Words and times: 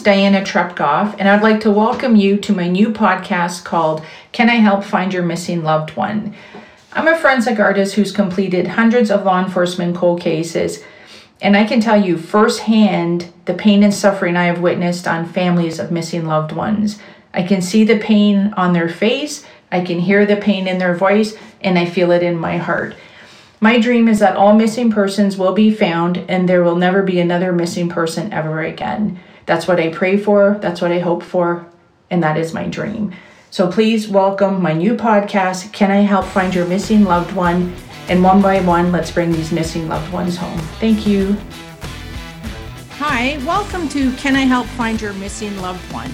Name's 0.00 0.16
Diana 0.16 0.40
Trepkov, 0.40 1.16
and 1.18 1.28
I'd 1.28 1.42
like 1.42 1.60
to 1.60 1.70
welcome 1.70 2.16
you 2.16 2.38
to 2.38 2.54
my 2.54 2.68
new 2.68 2.88
podcast 2.88 3.64
called 3.64 4.02
Can 4.32 4.48
I 4.48 4.54
Help 4.54 4.82
Find 4.82 5.12
Your 5.12 5.22
Missing 5.22 5.62
Loved 5.62 5.94
One? 5.94 6.34
I'm 6.94 7.06
a 7.06 7.18
forensic 7.18 7.58
artist 7.58 7.94
who's 7.94 8.10
completed 8.10 8.66
hundreds 8.66 9.10
of 9.10 9.24
law 9.24 9.44
enforcement 9.44 9.94
cold 9.94 10.22
cases, 10.22 10.82
and 11.42 11.54
I 11.54 11.66
can 11.66 11.82
tell 11.82 12.02
you 12.02 12.16
firsthand 12.16 13.30
the 13.44 13.52
pain 13.52 13.82
and 13.82 13.92
suffering 13.92 14.38
I 14.38 14.44
have 14.44 14.62
witnessed 14.62 15.06
on 15.06 15.28
families 15.28 15.78
of 15.78 15.92
missing 15.92 16.24
loved 16.24 16.52
ones. 16.52 16.98
I 17.34 17.42
can 17.42 17.60
see 17.60 17.84
the 17.84 17.98
pain 17.98 18.54
on 18.56 18.72
their 18.72 18.88
face, 18.88 19.44
I 19.70 19.84
can 19.84 20.00
hear 20.00 20.24
the 20.24 20.36
pain 20.36 20.66
in 20.66 20.78
their 20.78 20.94
voice, 20.94 21.36
and 21.60 21.78
I 21.78 21.84
feel 21.84 22.10
it 22.10 22.22
in 22.22 22.38
my 22.38 22.56
heart. 22.56 22.94
My 23.60 23.78
dream 23.78 24.08
is 24.08 24.20
that 24.20 24.36
all 24.36 24.54
missing 24.54 24.90
persons 24.90 25.36
will 25.36 25.52
be 25.52 25.70
found 25.70 26.16
and 26.16 26.48
there 26.48 26.64
will 26.64 26.76
never 26.76 27.02
be 27.02 27.20
another 27.20 27.52
missing 27.52 27.90
person 27.90 28.32
ever 28.32 28.62
again. 28.62 29.20
That's 29.50 29.66
what 29.66 29.80
I 29.80 29.88
pray 29.88 30.16
for, 30.16 30.58
that's 30.62 30.80
what 30.80 30.92
I 30.92 31.00
hope 31.00 31.24
for, 31.24 31.66
and 32.08 32.22
that 32.22 32.36
is 32.36 32.54
my 32.54 32.68
dream. 32.68 33.12
So 33.50 33.68
please 33.68 34.06
welcome 34.06 34.62
my 34.62 34.72
new 34.72 34.94
podcast, 34.94 35.72
Can 35.72 35.90
I 35.90 36.02
Help 36.02 36.24
Find 36.26 36.54
Your 36.54 36.68
Missing 36.68 37.02
Loved 37.02 37.32
One? 37.32 37.74
And 38.06 38.22
one 38.22 38.40
by 38.40 38.60
one, 38.60 38.92
let's 38.92 39.10
bring 39.10 39.32
these 39.32 39.50
missing 39.50 39.88
loved 39.88 40.12
ones 40.12 40.36
home. 40.36 40.56
Thank 40.78 41.04
you. 41.04 41.36
Hi, 42.98 43.38
welcome 43.44 43.88
to 43.88 44.12
Can 44.18 44.36
I 44.36 44.42
Help 44.42 44.68
Find 44.68 45.00
Your 45.00 45.14
Missing 45.14 45.60
Loved 45.60 45.92
One? 45.92 46.12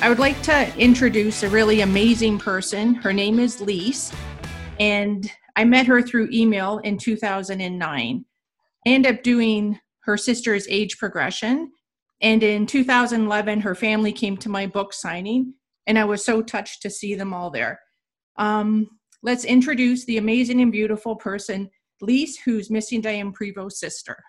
I 0.00 0.08
would 0.08 0.18
like 0.18 0.40
to 0.44 0.74
introduce 0.78 1.42
a 1.42 1.50
really 1.50 1.82
amazing 1.82 2.38
person. 2.38 2.94
Her 2.94 3.12
name 3.12 3.38
is 3.38 3.60
Lise, 3.60 4.14
and 4.80 5.30
I 5.56 5.64
met 5.66 5.86
her 5.88 6.00
through 6.00 6.30
email 6.32 6.78
in 6.78 6.96
2009. 6.96 8.24
I 8.86 8.88
ended 8.88 9.14
up 9.14 9.22
doing 9.22 9.78
her 10.04 10.16
sister's 10.16 10.66
age 10.70 10.96
progression. 10.96 11.70
And 12.20 12.42
in 12.42 12.66
2011, 12.66 13.60
her 13.60 13.74
family 13.74 14.12
came 14.12 14.36
to 14.38 14.48
my 14.48 14.66
book 14.66 14.92
signing, 14.92 15.54
and 15.86 15.98
I 15.98 16.04
was 16.04 16.24
so 16.24 16.42
touched 16.42 16.82
to 16.82 16.90
see 16.90 17.14
them 17.14 17.32
all 17.32 17.50
there. 17.50 17.80
Um, 18.36 18.88
let's 19.22 19.44
introduce 19.44 20.04
the 20.04 20.18
amazing 20.18 20.60
and 20.60 20.72
beautiful 20.72 21.16
person, 21.16 21.70
Lise, 22.00 22.38
who's 22.38 22.70
missing 22.70 23.00
Diane 23.00 23.32
Prevost's 23.32 23.80
sister. 23.80 24.22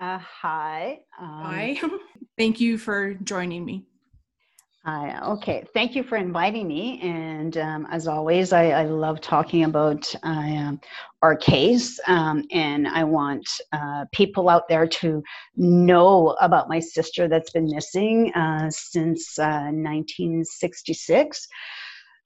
Uh, 0.00 0.18
hi. 0.18 1.00
Um, 1.20 1.28
hi. 1.28 1.80
Thank 2.38 2.60
you 2.60 2.78
for 2.78 3.14
joining 3.14 3.64
me. 3.64 3.86
Hi. 4.86 5.18
Okay. 5.22 5.64
Thank 5.72 5.94
you 5.94 6.02
for 6.02 6.16
inviting 6.16 6.68
me. 6.68 7.00
And 7.00 7.56
um, 7.56 7.86
as 7.90 8.06
always, 8.06 8.52
I, 8.52 8.68
I, 8.68 8.84
love 8.84 9.18
talking 9.22 9.64
about 9.64 10.14
uh, 10.22 10.72
our 11.22 11.34
case. 11.34 11.98
Um, 12.06 12.44
and 12.52 12.86
I 12.86 13.02
want 13.02 13.48
uh, 13.72 14.04
people 14.12 14.50
out 14.50 14.68
there 14.68 14.86
to 14.86 15.22
know 15.56 16.36
about 16.38 16.68
my 16.68 16.80
sister 16.80 17.28
that's 17.28 17.50
been 17.50 17.70
missing 17.70 18.30
uh, 18.34 18.70
since 18.70 19.38
1966. 19.38 21.38
Uh, 21.38 21.40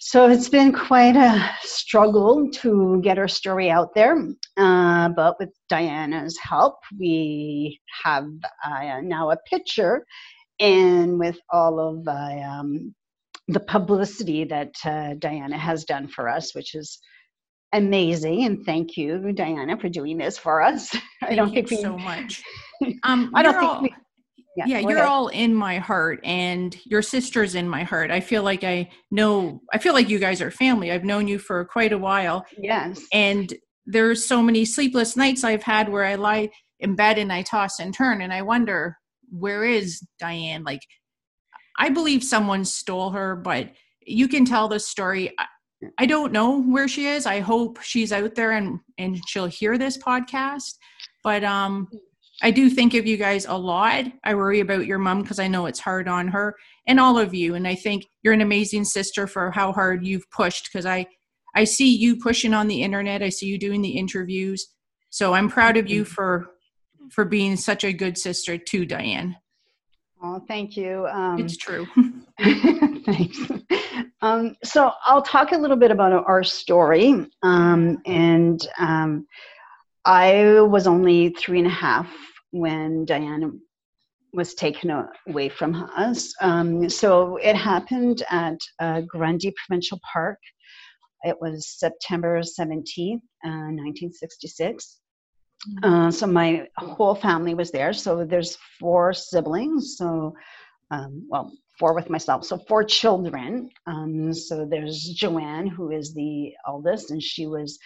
so 0.01 0.29
it's 0.29 0.49
been 0.49 0.73
quite 0.73 1.15
a 1.15 1.51
struggle 1.63 2.51
to 2.55 3.01
get 3.03 3.19
our 3.19 3.29
story 3.29 3.71
out 3.71 3.95
there. 3.95 4.17
Uh, 4.57 5.11
but 5.11 5.39
with 5.39 5.51
Diana's 5.69 6.37
help, 6.39 6.79
we 6.99 7.81
have 8.05 8.27
uh, 8.65 9.01
now 9.01 9.31
a 9.31 9.37
picture 9.49 10.05
and 10.61 11.19
with 11.19 11.39
all 11.51 11.79
of 11.79 12.05
the, 12.05 12.13
um, 12.13 12.95
the 13.49 13.61
publicity 13.61 14.45
that 14.45 14.75
uh, 14.85 15.15
Diana 15.19 15.57
has 15.57 15.85
done 15.85 16.09
for 16.09 16.29
us, 16.29 16.55
which 16.55 16.75
is 16.75 16.99
amazing. 17.73 18.45
And 18.45 18.65
thank 18.65 18.97
you, 18.97 19.33
Diana, 19.33 19.79
for 19.79 19.89
doing 19.89 20.19
this 20.19 20.39
for 20.39 20.63
us. 20.63 20.89
Thank 21.21 21.33
I 21.33 21.35
don't 21.35 21.53
think 21.53 21.71
we, 21.71 21.77
so 21.77 21.97
much. 21.97 22.43
Um, 23.03 23.33
I 23.35 23.43
don't 23.43 23.59
think 23.59 23.73
all, 23.73 23.83
we. 23.83 23.95
Yeah, 24.57 24.67
yeah 24.67 24.79
you're 24.79 24.99
ahead. 24.99 25.09
all 25.09 25.27
in 25.29 25.53
my 25.53 25.79
heart, 25.79 26.21
and 26.23 26.77
your 26.85 27.03
sister's 27.03 27.57
in 27.57 27.69
my 27.69 27.83
heart. 27.83 28.13
I 28.13 28.21
feel 28.21 28.45
like 28.45 28.63
I 28.63 28.89
know. 29.11 29.61
I 29.73 29.79
feel 29.79 29.95
like 29.95 30.09
you 30.09 30.21
guys 30.21 30.41
are 30.41 30.53
family. 30.53 30.93
I've 30.93 31.03
known 31.03 31.27
you 31.27 31.41
for 31.41 31.65
quite 31.65 31.93
a 31.93 31.99
while. 31.99 32.47
Yes. 32.57 33.05
And 33.13 33.53
there's 33.85 34.27
so 34.27 34.41
many 34.43 34.65
sleepless 34.65 35.17
nights 35.17 35.43
I've 35.43 35.65
had 35.65 35.89
where 35.89 36.05
I 36.05 36.15
lie 36.15 36.51
in 36.79 36.95
bed 36.95 37.19
and 37.19 37.33
I 37.33 37.43
toss 37.43 37.81
and 37.81 37.93
turn, 37.93 38.21
and 38.21 38.33
I 38.33 38.43
wonder 38.43 38.97
where 39.31 39.65
is 39.65 40.07
Diane? 40.19 40.65
Like, 40.65 40.83
I 41.79 41.89
believe 41.89 42.25
someone 42.25 42.65
stole 42.65 43.11
her, 43.11 43.37
but 43.37 43.71
you 44.01 44.29
can 44.29 44.45
tell 44.45 44.69
the 44.69 44.81
story. 44.81 45.33
I, 45.39 45.47
I 45.99 46.07
don't 46.07 46.33
know 46.33 46.61
where 46.63 46.89
she 46.89 47.07
is. 47.07 47.27
I 47.27 47.41
hope 47.41 47.81
she's 47.83 48.13
out 48.13 48.35
there 48.35 48.53
and 48.53 48.81
and 48.99 49.21
she'll 49.29 49.47
hear 49.47 49.79
this 49.79 49.97
podcast. 49.97 50.75
But 51.23 51.45
um, 51.45 51.89
I 52.43 52.51
do 52.51 52.71
think 52.71 52.95
of 52.95 53.07
you 53.07 53.17
guys 53.17 53.47
a 53.47 53.55
lot. 53.55 54.07
I 54.25 54.35
worry 54.35 54.61
about 54.61 54.87
your 54.87 54.99
mom 54.99 55.23
because 55.23 55.39
I 55.39 55.49
know 55.49 55.67
it's 55.67 55.81
hard 55.81 56.09
on 56.09 56.29
her 56.29 56.57
and 56.87 56.99
all 56.99 57.19
of 57.19 57.35
you. 57.35 57.55
And 57.55 57.67
I 57.67 57.75
think 57.75 58.07
you're 58.23 58.35
an 58.35 58.41
amazing 58.41 58.85
sister 58.85 59.27
for 59.27 59.51
how 59.51 59.73
hard 59.73 60.07
you've 60.07 60.29
pushed 60.31 60.69
because 60.73 60.87
I 60.87 61.07
I 61.55 61.65
see 61.65 61.97
you 61.97 62.17
pushing 62.17 62.55
on 62.55 62.69
the 62.69 62.83
internet. 62.83 63.23
I 63.23 63.29
see 63.29 63.47
you 63.47 63.59
doing 63.59 63.83
the 63.83 63.97
interviews. 63.99 64.67
So 65.11 65.35
I'm 65.35 65.49
proud 65.49 65.77
of 65.77 65.89
you 65.89 66.05
for 66.05 66.49
for 67.11 67.25
being 67.25 67.57
such 67.57 67.85
a 67.85 67.93
good 67.93 68.19
sister 68.19 68.59
to 68.59 68.87
Diane. 68.87 69.37
Oh, 70.23 70.43
thank 70.49 70.77
you. 70.77 71.07
Um, 71.07 71.39
it's 71.39 71.57
true. 71.57 71.87
thanks. 73.05 73.39
Um, 74.21 74.57
so 74.65 74.91
I'll 75.05 75.23
talk 75.23 75.53
a 75.53 75.59
little 75.59 75.77
bit 75.77 75.91
about 75.91 76.13
our 76.13 76.43
story. 76.43 77.27
Um, 77.43 77.99
and 78.05 78.61
um, 78.79 79.27
I 80.05 80.61
was 80.61 80.87
only 80.87 81.31
three 81.31 81.59
and 81.59 81.69
a 81.69 81.71
half 81.71 82.11
when 82.51 83.05
Diane 83.05 83.61
was 84.33 84.55
taken 84.55 84.91
away 85.29 85.49
from 85.49 85.75
us. 85.97 86.35
Um, 86.41 86.89
so 86.89 87.37
it 87.37 87.57
happened 87.57 88.23
at 88.31 88.59
uh, 88.81 89.03
Grundy 89.03 89.53
Provincial 89.57 90.01
Park. 90.13 90.39
It 91.23 91.37
was 91.41 91.79
September 91.79 92.41
17th, 92.41 93.23
uh, 93.45 93.71
1966. 93.75 95.01
Uh, 95.83 96.11
so 96.11 96.27
my 96.27 96.67
whole 96.77 97.15
family 97.15 97.55
was 97.55 97.71
there. 97.71 97.93
So 97.93 98.25
there's 98.25 98.59
four 98.79 99.13
siblings. 99.13 99.97
So, 99.97 100.35
um, 100.91 101.27
well, 101.29 101.53
four 101.79 101.95
with 101.95 102.11
myself. 102.11 102.45
So 102.45 102.59
four 102.59 102.85
children. 102.85 103.71
Um, 103.87 104.33
so 104.33 104.67
there's 104.69 105.05
Joanne, 105.05 105.67
who 105.67 105.91
is 105.91 106.15
the 106.15 106.53
eldest, 106.67 107.11
and 107.11 107.23
she 107.23 107.47
was 107.47 107.79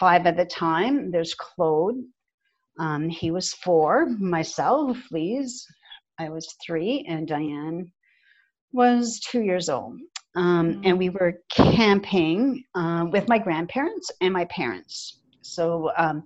five 0.00 0.26
at 0.26 0.36
the 0.36 0.44
time. 0.44 1.10
There's 1.10 1.34
Claude. 1.34 1.96
Um, 2.78 3.08
he 3.08 3.30
was 3.30 3.52
four. 3.52 4.06
Myself, 4.06 4.98
Lise, 5.10 5.66
I 6.18 6.28
was 6.28 6.54
three, 6.64 7.06
and 7.08 7.26
Diane 7.26 7.90
was 8.72 9.20
two 9.20 9.42
years 9.42 9.68
old. 9.68 9.98
Um, 10.34 10.82
and 10.84 10.98
we 10.98 11.08
were 11.08 11.40
camping 11.50 12.62
uh, 12.74 13.06
with 13.10 13.26
my 13.28 13.38
grandparents 13.38 14.10
and 14.20 14.34
my 14.34 14.44
parents. 14.46 15.20
So 15.40 15.90
um, 15.96 16.24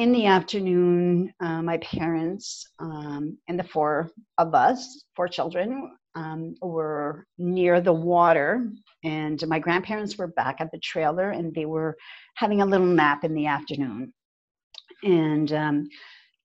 in 0.00 0.12
the 0.12 0.24
afternoon, 0.24 1.30
uh, 1.40 1.60
my 1.60 1.76
parents 1.76 2.66
um, 2.78 3.36
and 3.48 3.58
the 3.58 3.64
four 3.64 4.10
of 4.38 4.54
us, 4.54 5.04
four 5.14 5.28
children, 5.28 5.94
um, 6.14 6.54
were 6.62 7.26
near 7.36 7.82
the 7.82 7.92
water, 7.92 8.66
and 9.04 9.46
my 9.46 9.58
grandparents 9.58 10.16
were 10.16 10.28
back 10.28 10.56
at 10.58 10.72
the 10.72 10.78
trailer, 10.78 11.32
and 11.32 11.54
they 11.54 11.66
were 11.66 11.98
having 12.34 12.62
a 12.62 12.66
little 12.66 12.86
nap 12.86 13.24
in 13.24 13.34
the 13.34 13.44
afternoon. 13.44 14.14
And 15.02 15.52
um, 15.52 15.88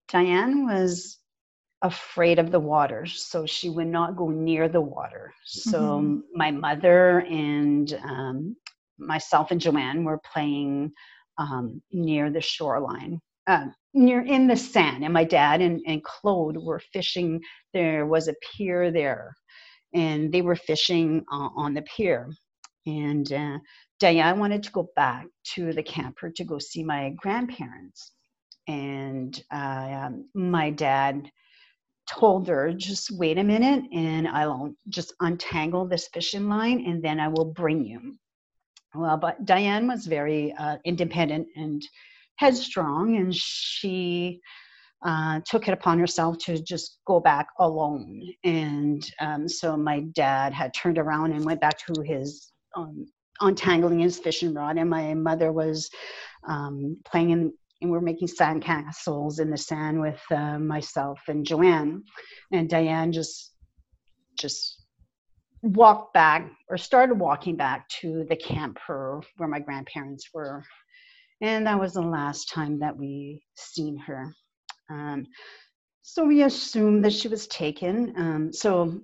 Diane 0.10 0.66
was 0.66 1.18
afraid 1.82 2.40
of 2.40 2.52
the 2.52 2.60
water, 2.60 3.06
so 3.06 3.46
she 3.46 3.69
would 3.69 3.88
not 3.88 4.18
go 4.18 4.28
near 4.28 4.68
the 4.68 4.81
water. 4.81 5.34
So 5.46 5.80
mm-hmm. 5.80 6.19
my 6.34 6.51
mother 6.51 7.19
and 7.22 7.94
um, 8.04 8.58
myself 9.00 9.51
and 9.51 9.62
Joanne 9.62 10.04
were 10.04 10.19
playing 10.34 10.92
um, 11.38 11.81
near 11.94 12.30
the 12.30 12.42
shoreline 12.42 13.22
uh, 13.47 13.68
near 13.94 14.21
in 14.21 14.47
the 14.47 14.56
sand 14.56 15.03
and 15.03 15.13
my 15.13 15.24
dad 15.24 15.62
and, 15.62 15.81
and 15.88 16.03
claude 16.03 16.57
were 16.57 16.81
fishing. 16.94 17.42
There 17.74 18.06
was 18.06 18.27
a 18.27 18.36
pier 18.42 18.92
there 18.92 19.36
and 19.94 20.31
they 20.31 20.42
were 20.42 20.56
fishing 20.56 21.24
uh, 21.31 21.50
on 21.56 21.74
the 21.74 21.83
pier. 21.83 22.30
And 22.86 23.31
uh, 23.31 23.57
diane 24.00 24.39
wanted 24.39 24.63
to 24.63 24.71
go 24.71 24.89
back 24.95 25.27
to 25.56 25.74
the 25.74 25.83
camper 25.83 26.30
to 26.30 26.44
go 26.44 26.59
see 26.59 26.83
my 26.83 27.12
grandparents. 27.15 28.12
And 28.68 29.42
uh, 29.51 30.07
um, 30.07 30.30
my 30.33 30.71
dad 30.71 31.30
told 32.07 32.48
her 32.48 32.71
just 32.71 33.09
wait 33.18 33.39
a 33.39 33.44
minute 33.44 33.83
and 33.91 34.27
i'll 34.27 34.71
just 34.89 35.12
untangle 35.21 35.88
this 35.88 36.07
fishing 36.13 36.48
line 36.48 36.86
and 36.86 37.03
then 37.03 37.19
i 37.19 37.27
will 37.27 37.45
bring 37.45 37.83
you. 37.83 38.15
Well 38.94 39.18
but 39.18 39.45
diane 39.45 39.88
was 39.88 40.06
very 40.06 40.53
uh, 40.53 40.77
independent 40.86 41.48
and 41.56 41.81
headstrong 42.38 43.18
and 43.18 43.34
she 43.34 44.42
uh, 45.06 45.40
took 45.46 45.68
it 45.68 45.74
upon 45.74 46.00
herself 46.00 46.38
to 46.40 46.62
just 46.62 47.00
go 47.06 47.20
back 47.20 47.48
alone. 47.60 48.22
And 48.44 49.08
um, 49.20 49.48
so 49.48 49.78
my 49.78 50.02
dad 50.14 50.54
had 50.54 50.74
turned 50.74 50.98
around 50.98 51.32
and 51.32 51.46
went 51.46 51.62
back 51.62 51.78
to 51.86 52.02
his 52.02 52.52
um, 52.76 53.06
untangling 53.42 54.00
his 54.00 54.20
fishing 54.20 54.54
rod, 54.54 54.78
and 54.78 54.90
my 54.90 55.14
mother 55.14 55.52
was 55.52 55.90
um, 56.48 56.98
playing 57.06 57.30
in 57.32 57.54
and 57.82 57.92
we're 57.92 58.00
making 58.02 58.28
sand 58.28 58.64
castles 58.64 59.40
in 59.40 59.50
the 59.50 59.58
sand 59.58 60.00
with 60.00 60.22
uh, 60.32 60.58
myself 60.58 61.20
and 61.28 61.46
Joanne, 61.46 62.04
and 62.52 62.70
Diane 62.70 63.12
just 63.12 63.54
just 64.40 64.82
walked 65.62 66.14
back 66.14 66.50
or 66.70 66.78
started 66.78 67.20
walking 67.20 67.56
back 67.56 67.88
to 67.90 68.26
the 68.30 68.36
camper 68.36 69.22
where 69.38 69.50
my 69.50 69.60
grandparents 69.60 70.30
were, 70.34 70.64
and 71.42 71.68
that 71.68 71.80
was 71.80 71.94
the 71.94 72.02
last 72.02 72.50
time 72.50 72.80
that 72.80 72.96
we 72.98 73.42
seen 73.56 73.98
her. 73.98 74.34
Um, 74.90 75.26
so 76.02 76.26
we 76.26 76.44
assumed 76.44 77.04
that 77.04 77.14
she 77.14 77.28
was 77.28 77.48
taken. 77.48 78.14
Um, 78.18 78.54
so 78.54 79.02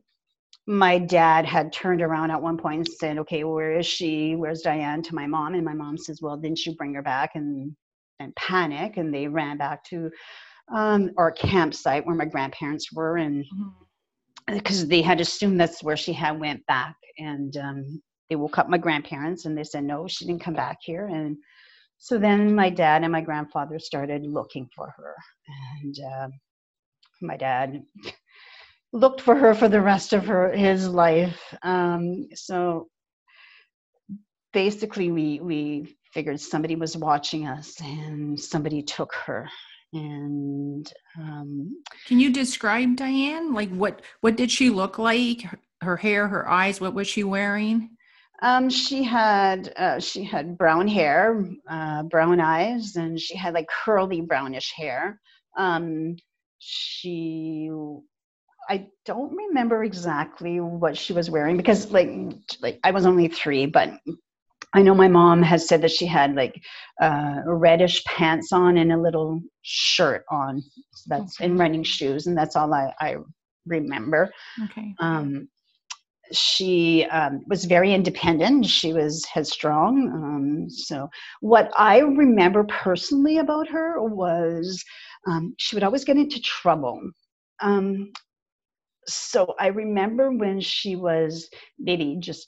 my 0.68 1.00
dad 1.00 1.46
had 1.46 1.74
turned 1.74 2.02
around 2.02 2.32
at 2.32 2.42
one 2.42 2.58
point 2.58 2.78
and 2.78 2.88
said, 2.88 3.18
"Okay, 3.18 3.44
where 3.44 3.74
is 3.78 3.86
she? 3.86 4.36
Where's 4.36 4.62
Diane?" 4.62 5.02
To 5.04 5.16
my 5.16 5.28
mom, 5.28 5.56
and 5.56 5.66
my 5.66 5.74
mom 5.74 5.98
says, 5.98 6.22
"Well, 6.22 6.38
didn't 6.38 6.66
you 6.66 6.76
bring 6.76 6.94
her 6.94 7.02
back?" 7.02 7.32
And 7.36 7.76
and 8.20 8.36
panic, 8.36 8.98
and 8.98 9.14
they 9.14 9.28
ran 9.28 9.58
back 9.58 9.84
to 9.86 10.12
um, 10.72 11.12
our 11.18 11.32
campsite 11.32 12.06
where 12.06 12.16
my 12.16 12.26
grandparents 12.26 12.94
were, 12.94 13.18
and 13.18 13.44
because 14.48 14.82
mm-hmm. 14.82 14.90
they 14.90 15.02
had 15.02 15.20
assumed 15.20 15.60
that's 15.60 15.84
where 15.84 15.98
she 15.98 16.14
had 16.14 16.40
went 16.40 16.66
back, 16.68 16.96
and 17.18 17.58
um, 17.58 18.02
they 18.30 18.36
woke 18.36 18.60
up 18.60 18.70
my 18.70 18.78
grandparents, 18.78 19.46
and 19.46 19.58
they 19.58 19.64
said, 19.64 19.84
"No, 19.84 20.08
she 20.08 20.26
didn't 20.26 20.44
come 20.44 20.54
back 20.54 20.78
here." 20.82 21.08
And 21.08 21.38
so 22.04 22.18
then 22.18 22.56
my 22.56 22.72
dad 22.72 23.04
and 23.04 23.12
my 23.12 23.22
grandfather 23.22 23.78
started 23.78 24.26
looking 24.26 24.68
for 24.76 24.92
her, 24.98 25.14
and 25.84 25.96
uh, 26.00 26.28
my 27.22 27.38
dad 27.38 27.84
looked 28.92 29.22
for 29.22 29.36
her 29.36 29.54
for 29.54 29.70
the 29.70 29.80
rest 29.80 30.12
of 30.12 30.26
her 30.26 30.52
his 30.52 30.88
life. 30.90 31.40
Um, 31.62 32.28
so 32.34 32.88
basically, 34.52 35.12
we 35.12 35.40
we 35.42 35.96
figured 36.12 36.42
somebody 36.42 36.76
was 36.76 36.98
watching 36.98 37.48
us 37.48 37.80
and 37.80 38.38
somebody 38.38 38.82
took 38.82 39.14
her. 39.14 39.48
And 39.94 40.92
um, 41.20 41.84
can 42.08 42.20
you 42.20 42.34
describe 42.34 42.96
Diane? 42.96 43.54
Like 43.54 43.70
what 43.70 44.02
what 44.22 44.38
did 44.38 44.50
she 44.50 44.72
look 44.72 44.98
like? 44.98 45.44
Her 45.82 45.98
hair, 45.98 46.28
her 46.28 46.50
eyes. 46.50 46.82
What 46.82 46.96
was 46.96 47.08
she 47.08 47.24
wearing? 47.24 47.92
Um, 48.42 48.70
she 48.70 49.04
had 49.04 49.74
uh, 49.78 50.00
she 50.00 50.24
had 50.24 50.58
brown 50.58 50.88
hair, 50.88 51.46
uh, 51.68 52.04
brown 52.04 52.40
eyes, 52.40 52.96
and 52.96 53.20
she 53.20 53.36
had 53.36 53.54
like 53.54 53.68
curly 53.68 54.22
brownish 54.22 54.74
hair. 54.76 55.20
Um, 55.58 56.16
she 56.58 57.70
I 58.70 58.88
don't 59.06 59.36
remember 59.36 59.84
exactly 59.84 60.60
what 60.60 60.98
she 60.98 61.14
was 61.14 61.30
wearing 61.30 61.58
because 61.58 61.92
like 61.92 62.10
like 62.62 62.80
I 62.84 62.92
was 62.92 63.06
only 63.06 63.28
three, 63.28 63.66
but 63.66 64.00
I 64.74 64.82
know 64.82 64.96
my 64.96 65.08
mom 65.08 65.44
has 65.44 65.68
said 65.68 65.82
that 65.82 65.92
she 65.92 66.06
had 66.06 66.36
like 66.36 66.62
uh, 67.02 67.42
reddish 67.46 68.04
pants 68.06 68.54
on 68.54 68.78
and 68.78 68.94
a 68.94 68.98
little 68.98 69.42
shirt 69.64 70.24
on. 70.30 70.62
So 70.94 71.06
that's 71.08 71.40
in 71.42 71.58
running 71.58 71.84
shoes, 71.84 72.28
and 72.28 72.38
that's 72.38 72.56
all 72.56 72.74
I, 72.74 72.94
I 73.00 73.18
remember. 73.66 74.32
Okay. 74.66 74.96
Um, 75.00 75.50
she 76.32 77.06
um, 77.06 77.42
was 77.48 77.66
very 77.66 77.94
independent. 77.94 78.66
She 78.66 78.94
was 78.94 79.26
headstrong. 79.26 80.10
Um, 80.14 80.70
so, 80.70 81.10
what 81.42 81.72
I 81.78 82.00
remember 82.00 82.64
personally 82.66 83.38
about 83.38 83.68
her 83.70 84.02
was 84.02 84.84
um, 85.28 85.54
she 85.58 85.76
would 85.76 85.84
always 85.84 86.06
get 86.06 86.18
into 86.18 86.42
trouble. 86.42 87.02
Um, 87.60 88.12
so 89.08 89.54
I 89.60 89.68
remember 89.68 90.32
when 90.32 90.60
she 90.60 90.96
was 90.96 91.50
maybe 91.80 92.18
just 92.20 92.48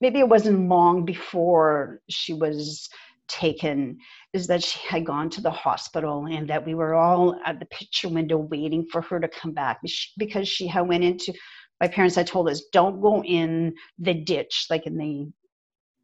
maybe 0.00 0.18
it 0.18 0.28
wasn't 0.28 0.68
long 0.68 1.04
before 1.04 2.00
she 2.08 2.32
was 2.32 2.88
taken 3.28 3.98
is 4.32 4.46
that 4.46 4.62
she 4.62 4.78
had 4.86 5.04
gone 5.04 5.28
to 5.28 5.40
the 5.40 5.50
hospital 5.50 6.26
and 6.26 6.48
that 6.48 6.64
we 6.64 6.74
were 6.74 6.94
all 6.94 7.38
at 7.44 7.58
the 7.58 7.66
picture 7.66 8.08
window 8.08 8.36
waiting 8.36 8.86
for 8.92 9.00
her 9.00 9.18
to 9.18 9.28
come 9.28 9.52
back 9.52 9.80
because 10.16 10.48
she 10.48 10.66
had 10.66 10.82
went 10.82 11.02
into 11.02 11.32
my 11.80 11.88
parents 11.88 12.16
had 12.16 12.26
told 12.26 12.48
us 12.48 12.62
don't 12.72 13.00
go 13.00 13.22
in 13.22 13.74
the 13.98 14.14
ditch 14.14 14.66
like 14.70 14.86
in 14.86 14.96
the 14.96 15.30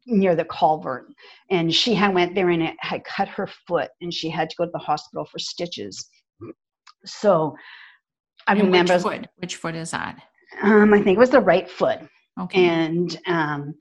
near 0.05 0.35
the 0.35 0.45
culvert. 0.45 1.07
And 1.49 1.73
she 1.73 1.93
had 1.93 2.13
went 2.13 2.35
there 2.35 2.49
and 2.49 2.61
it 2.61 2.75
had 2.79 3.03
cut 3.05 3.27
her 3.29 3.47
foot 3.67 3.89
and 4.01 4.13
she 4.13 4.29
had 4.29 4.49
to 4.49 4.55
go 4.57 4.65
to 4.65 4.71
the 4.71 4.79
hospital 4.79 5.25
for 5.25 5.39
stitches. 5.39 6.09
So 7.05 7.55
i 8.47 8.53
and 8.53 8.63
remember 8.63 8.93
which 8.95 9.03
foot? 9.03 9.27
Which 9.37 9.55
foot 9.55 9.75
is 9.75 9.91
that? 9.91 10.21
Um, 10.61 10.93
i 10.93 11.01
think 11.01 11.15
it 11.15 11.19
was 11.19 11.29
the 11.29 11.39
right 11.39 11.69
foot. 11.69 11.99
Okay. 12.39 12.65
And 12.65 13.19
um, 13.27 13.75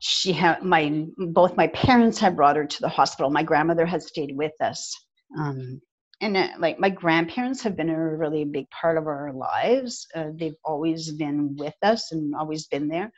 she 0.00 0.32
had 0.32 0.62
my 0.62 1.06
both 1.28 1.56
my 1.56 1.68
parents 1.68 2.18
had 2.18 2.36
brought 2.36 2.56
her 2.56 2.66
to 2.66 2.80
the 2.80 2.88
hospital. 2.88 3.30
My 3.30 3.42
grandmother 3.42 3.86
had 3.86 4.02
stayed 4.02 4.36
with 4.36 4.52
us 4.60 4.92
um, 5.38 5.80
and 6.22 6.36
uh, 6.36 6.48
like 6.58 6.78
my 6.78 6.88
grandparents 6.88 7.62
have 7.62 7.76
been 7.76 7.90
a 7.90 8.16
really 8.16 8.44
big 8.44 8.68
part 8.70 8.96
of 8.96 9.06
our 9.06 9.32
lives 9.32 10.06
uh, 10.14 10.30
they've 10.36 10.56
always 10.64 11.12
been 11.12 11.54
with 11.56 11.74
us 11.82 12.12
and 12.12 12.34
always 12.34 12.66
been 12.68 12.88
there 12.88 13.12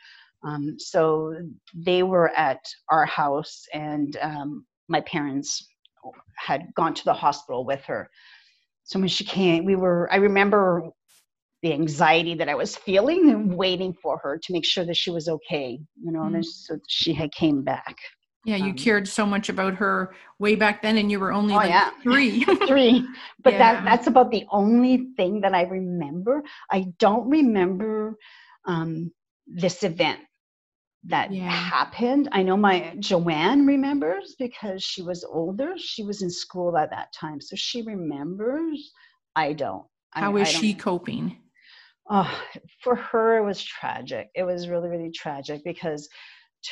um, 0.44 0.78
so 0.78 1.34
they 1.74 2.02
were 2.02 2.28
at 2.36 2.60
our 2.90 3.06
house, 3.06 3.66
and 3.72 4.16
um, 4.20 4.66
my 4.88 5.00
parents 5.00 5.66
had 6.36 6.66
gone 6.76 6.94
to 6.94 7.04
the 7.04 7.14
hospital 7.14 7.64
with 7.64 7.82
her. 7.84 8.10
So 8.84 8.98
when 8.98 9.08
she 9.08 9.24
came, 9.24 9.64
we 9.64 9.76
were, 9.76 10.12
I 10.12 10.16
remember 10.16 10.90
the 11.62 11.72
anxiety 11.72 12.34
that 12.34 12.50
I 12.50 12.54
was 12.54 12.76
feeling 12.76 13.30
and 13.30 13.56
waiting 13.56 13.94
for 13.94 14.18
her 14.18 14.36
to 14.36 14.52
make 14.52 14.66
sure 14.66 14.84
that 14.84 14.98
she 14.98 15.10
was 15.10 15.28
okay, 15.28 15.78
you 15.98 16.12
know, 16.12 16.20
mm-hmm. 16.20 16.42
so 16.42 16.78
she 16.88 17.14
had 17.14 17.32
came 17.32 17.62
back. 17.62 17.96
Yeah, 18.44 18.56
you 18.56 18.70
um, 18.70 18.74
cared 18.74 19.08
so 19.08 19.24
much 19.24 19.48
about 19.48 19.74
her 19.74 20.14
way 20.38 20.54
back 20.54 20.82
then, 20.82 20.98
and 20.98 21.10
you 21.10 21.18
were 21.18 21.32
only 21.32 21.54
oh, 21.54 21.58
like 21.58 21.70
yeah. 21.70 21.90
three. 22.02 22.44
three, 22.66 23.06
but 23.42 23.52
yeah. 23.54 23.58
that 23.58 23.84
that's 23.84 24.06
about 24.06 24.30
the 24.30 24.44
only 24.50 25.08
thing 25.16 25.40
that 25.40 25.54
I 25.54 25.62
remember. 25.62 26.42
I 26.70 26.86
don't 26.98 27.28
remember 27.28 28.16
um, 28.66 29.10
this 29.46 29.82
event 29.82 30.20
that 31.04 31.32
yeah. 31.32 31.50
happened. 31.50 32.28
I 32.32 32.42
know 32.42 32.56
my 32.56 32.94
Joanne 32.98 33.66
remembers 33.66 34.34
because 34.38 34.82
she 34.82 35.02
was 35.02 35.24
older. 35.24 35.72
She 35.76 36.02
was 36.02 36.22
in 36.22 36.30
school 36.30 36.76
at 36.76 36.90
that 36.90 37.12
time, 37.18 37.40
so 37.40 37.56
she 37.56 37.82
remembers. 37.82 38.92
I 39.36 39.52
don't. 39.52 39.84
How 40.12 40.36
I, 40.36 40.42
is 40.42 40.48
I 40.48 40.52
she 40.52 40.74
coping? 40.74 41.38
Oh, 42.10 42.30
for 42.82 42.94
her 42.94 43.38
it 43.38 43.44
was 43.44 43.62
tragic. 43.62 44.28
It 44.34 44.42
was 44.42 44.68
really, 44.68 44.88
really 44.88 45.10
tragic 45.10 45.62
because 45.64 46.08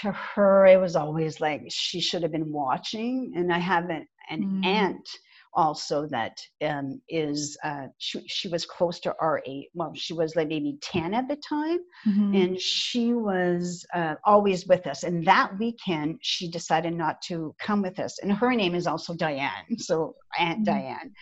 to 0.00 0.12
her 0.12 0.66
it 0.66 0.80
was 0.80 0.96
always 0.96 1.40
like 1.40 1.62
she 1.70 2.00
should 2.00 2.22
have 2.22 2.32
been 2.32 2.52
watching. 2.52 3.32
And 3.36 3.52
I 3.52 3.58
have 3.58 3.90
an, 3.90 4.06
an 4.30 4.42
mm. 4.42 4.66
aunt 4.66 5.08
also 5.54 6.06
that 6.06 6.40
um, 6.64 7.00
is 7.08 7.56
uh, 7.62 7.86
she, 7.98 8.22
she 8.26 8.48
was 8.48 8.64
close 8.64 9.00
to 9.00 9.14
our 9.20 9.42
age 9.46 9.66
well 9.74 9.92
she 9.94 10.14
was 10.14 10.34
like 10.34 10.48
maybe 10.48 10.78
10 10.80 11.12
at 11.14 11.28
the 11.28 11.36
time 11.36 11.78
mm-hmm. 12.06 12.34
and 12.34 12.60
she 12.60 13.12
was 13.12 13.84
uh, 13.94 14.14
always 14.24 14.66
with 14.66 14.86
us 14.86 15.02
and 15.02 15.26
that 15.26 15.50
weekend 15.58 16.18
she 16.22 16.50
decided 16.50 16.94
not 16.94 17.20
to 17.22 17.54
come 17.58 17.82
with 17.82 17.98
us 17.98 18.18
and 18.20 18.32
her 18.32 18.54
name 18.54 18.74
is 18.74 18.86
also 18.86 19.14
diane 19.14 19.76
so 19.76 20.14
aunt 20.38 20.64
mm-hmm. 20.64 20.72
diane 20.72 21.12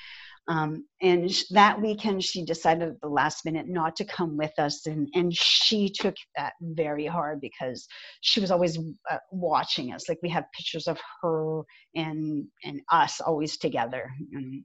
um, 0.51 0.85
and 1.01 1.31
that 1.51 1.81
weekend, 1.81 2.25
she 2.25 2.45
decided 2.45 2.89
at 2.89 3.01
the 3.01 3.09
last 3.09 3.45
minute 3.45 3.69
not 3.69 3.95
to 3.97 4.05
come 4.05 4.37
with 4.37 4.51
us, 4.59 4.85
and 4.87 5.09
and 5.15 5.33
she 5.33 5.89
took 5.89 6.17
that 6.37 6.55
very 6.61 7.07
hard 7.07 7.41
because 7.41 7.87
she 8.21 8.41
was 8.41 8.51
always 8.51 8.77
uh, 9.09 9.19
watching 9.31 9.93
us. 9.93 10.09
Like 10.09 10.19
we 10.25 10.29
have 10.31 10.45
pictures 10.53 10.89
of 10.89 10.99
her 11.23 11.63
and 11.95 12.47
and 12.65 12.81
us 12.91 13.21
always 13.21 13.59
together. 13.59 14.11
And 14.33 14.65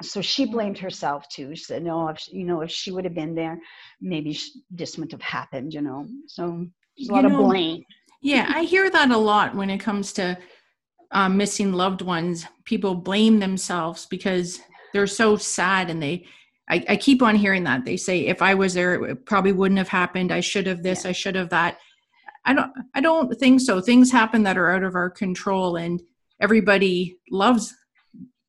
so 0.00 0.22
she 0.22 0.46
blamed 0.46 0.78
herself 0.78 1.28
too. 1.28 1.54
She 1.54 1.64
said, 1.64 1.84
"No, 1.84 2.08
if 2.08 2.26
you 2.32 2.46
know, 2.46 2.62
if 2.62 2.70
she 2.70 2.90
would 2.90 3.04
have 3.04 3.14
been 3.14 3.34
there, 3.34 3.58
maybe 4.00 4.38
this 4.70 4.96
wouldn't 4.96 5.12
have 5.12 5.20
happened." 5.20 5.74
You 5.74 5.82
know, 5.82 6.06
so 6.26 6.64
there's 6.96 7.10
a 7.10 7.12
lot 7.12 7.24
know, 7.24 7.38
of 7.38 7.48
blame. 7.48 7.84
Yeah, 8.22 8.50
I 8.54 8.62
hear 8.62 8.88
that 8.88 9.10
a 9.10 9.18
lot 9.18 9.54
when 9.54 9.68
it 9.68 9.78
comes 9.78 10.14
to 10.14 10.38
um, 11.10 11.36
missing 11.36 11.74
loved 11.74 12.00
ones. 12.00 12.46
People 12.64 12.94
blame 12.94 13.40
themselves 13.40 14.06
because 14.06 14.58
they're 14.92 15.06
so 15.06 15.36
sad 15.36 15.90
and 15.90 16.02
they 16.02 16.26
I, 16.70 16.84
I, 16.90 16.96
keep 16.96 17.22
on 17.22 17.34
hearing 17.34 17.64
that. 17.64 17.84
They 17.84 17.96
say 17.96 18.26
if 18.26 18.40
i 18.40 18.54
was 18.54 18.74
there 18.74 18.94
it 19.04 19.26
probably 19.26 19.52
wouldn't 19.52 19.78
have 19.78 19.88
happened. 19.88 20.32
I 20.32 20.40
should 20.40 20.66
have 20.66 20.82
this 20.82 21.04
yeah. 21.04 21.10
i 21.10 21.12
should 21.12 21.34
have 21.34 21.50
that. 21.50 21.78
I 22.44 22.54
don't 22.54 22.72
i 22.94 23.00
don't 23.00 23.34
think 23.38 23.60
so. 23.60 23.80
Things 23.80 24.10
happen 24.10 24.42
that 24.44 24.58
are 24.58 24.70
out 24.70 24.84
of 24.84 24.94
our 24.94 25.10
control 25.10 25.76
and 25.76 26.02
everybody 26.40 27.16
loves 27.30 27.74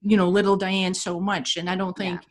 you 0.02 0.18
know 0.18 0.30
little 0.30 0.56
diane 0.56 0.94
so 0.94 1.20
much. 1.20 1.58
And 1.58 1.70
i 1.70 1.76
don't 1.76 1.98
think 1.98 2.22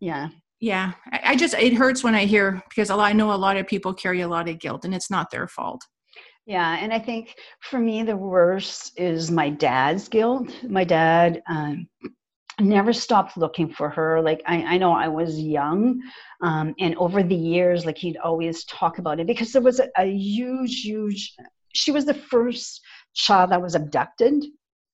yeah. 0.00 0.28
Yeah, 0.60 0.92
yeah. 1.10 1.12
I, 1.12 1.32
I 1.32 1.36
just 1.36 1.54
it 1.54 1.74
hurts 1.74 2.04
when 2.04 2.14
i 2.14 2.24
hear 2.26 2.62
because 2.68 2.90
lot, 2.90 3.00
i 3.00 3.12
know 3.12 3.32
a 3.32 3.36
lot 3.36 3.56
of 3.56 3.66
people 3.66 3.94
carry 3.94 4.20
a 4.20 4.28
lot 4.28 4.48
of 4.48 4.60
guilt 4.60 4.84
and 4.84 4.94
it's 4.94 5.10
not 5.10 5.30
their 5.30 5.48
fault. 5.48 5.82
Yeah, 6.46 6.76
and 6.78 6.92
I 6.92 6.98
think 6.98 7.34
for 7.60 7.78
me 7.78 8.02
the 8.02 8.16
worst 8.16 8.92
is 8.98 9.30
my 9.30 9.48
dad's 9.48 10.08
guilt. 10.08 10.52
My 10.68 10.84
dad 10.84 11.42
um, 11.48 11.88
never 12.60 12.92
stopped 12.92 13.36
looking 13.36 13.68
for 13.68 13.88
her 13.88 14.20
like 14.22 14.40
i, 14.46 14.62
I 14.62 14.78
know 14.78 14.92
i 14.92 15.08
was 15.08 15.40
young 15.40 16.00
um, 16.40 16.74
and 16.78 16.94
over 16.96 17.22
the 17.22 17.34
years 17.34 17.84
like 17.84 17.98
he'd 17.98 18.16
always 18.18 18.64
talk 18.64 18.98
about 18.98 19.18
it 19.18 19.26
because 19.26 19.52
there 19.52 19.62
was 19.62 19.80
a, 19.80 19.88
a 19.96 20.06
huge 20.06 20.82
huge 20.82 21.34
she 21.74 21.90
was 21.90 22.04
the 22.04 22.14
first 22.14 22.80
child 23.14 23.50
that 23.50 23.60
was 23.60 23.74
abducted 23.74 24.44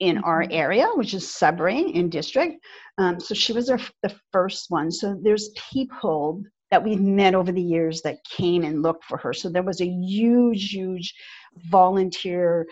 in 0.00 0.18
our 0.18 0.46
area, 0.50 0.88
which 0.94 1.14
is 1.14 1.30
Sudbury 1.30 1.90
in 1.94 2.08
district. 2.08 2.64
Um, 2.98 3.20
so 3.20 3.34
she 3.34 3.52
was 3.52 3.70
our, 3.70 3.78
the 4.02 4.14
first 4.32 4.70
one. 4.70 4.90
So 4.90 5.18
there's 5.22 5.50
people 5.72 6.42
that 6.70 6.82
we've 6.82 7.00
met 7.00 7.34
over 7.34 7.52
the 7.52 7.62
years 7.62 8.00
that 8.02 8.24
came 8.24 8.64
and 8.64 8.82
looked 8.82 9.04
for 9.04 9.18
her. 9.18 9.32
So 9.32 9.48
there 9.48 9.62
was 9.62 9.80
a 9.80 9.86
huge, 9.86 10.70
huge 10.72 11.14
volunteer 11.70 12.66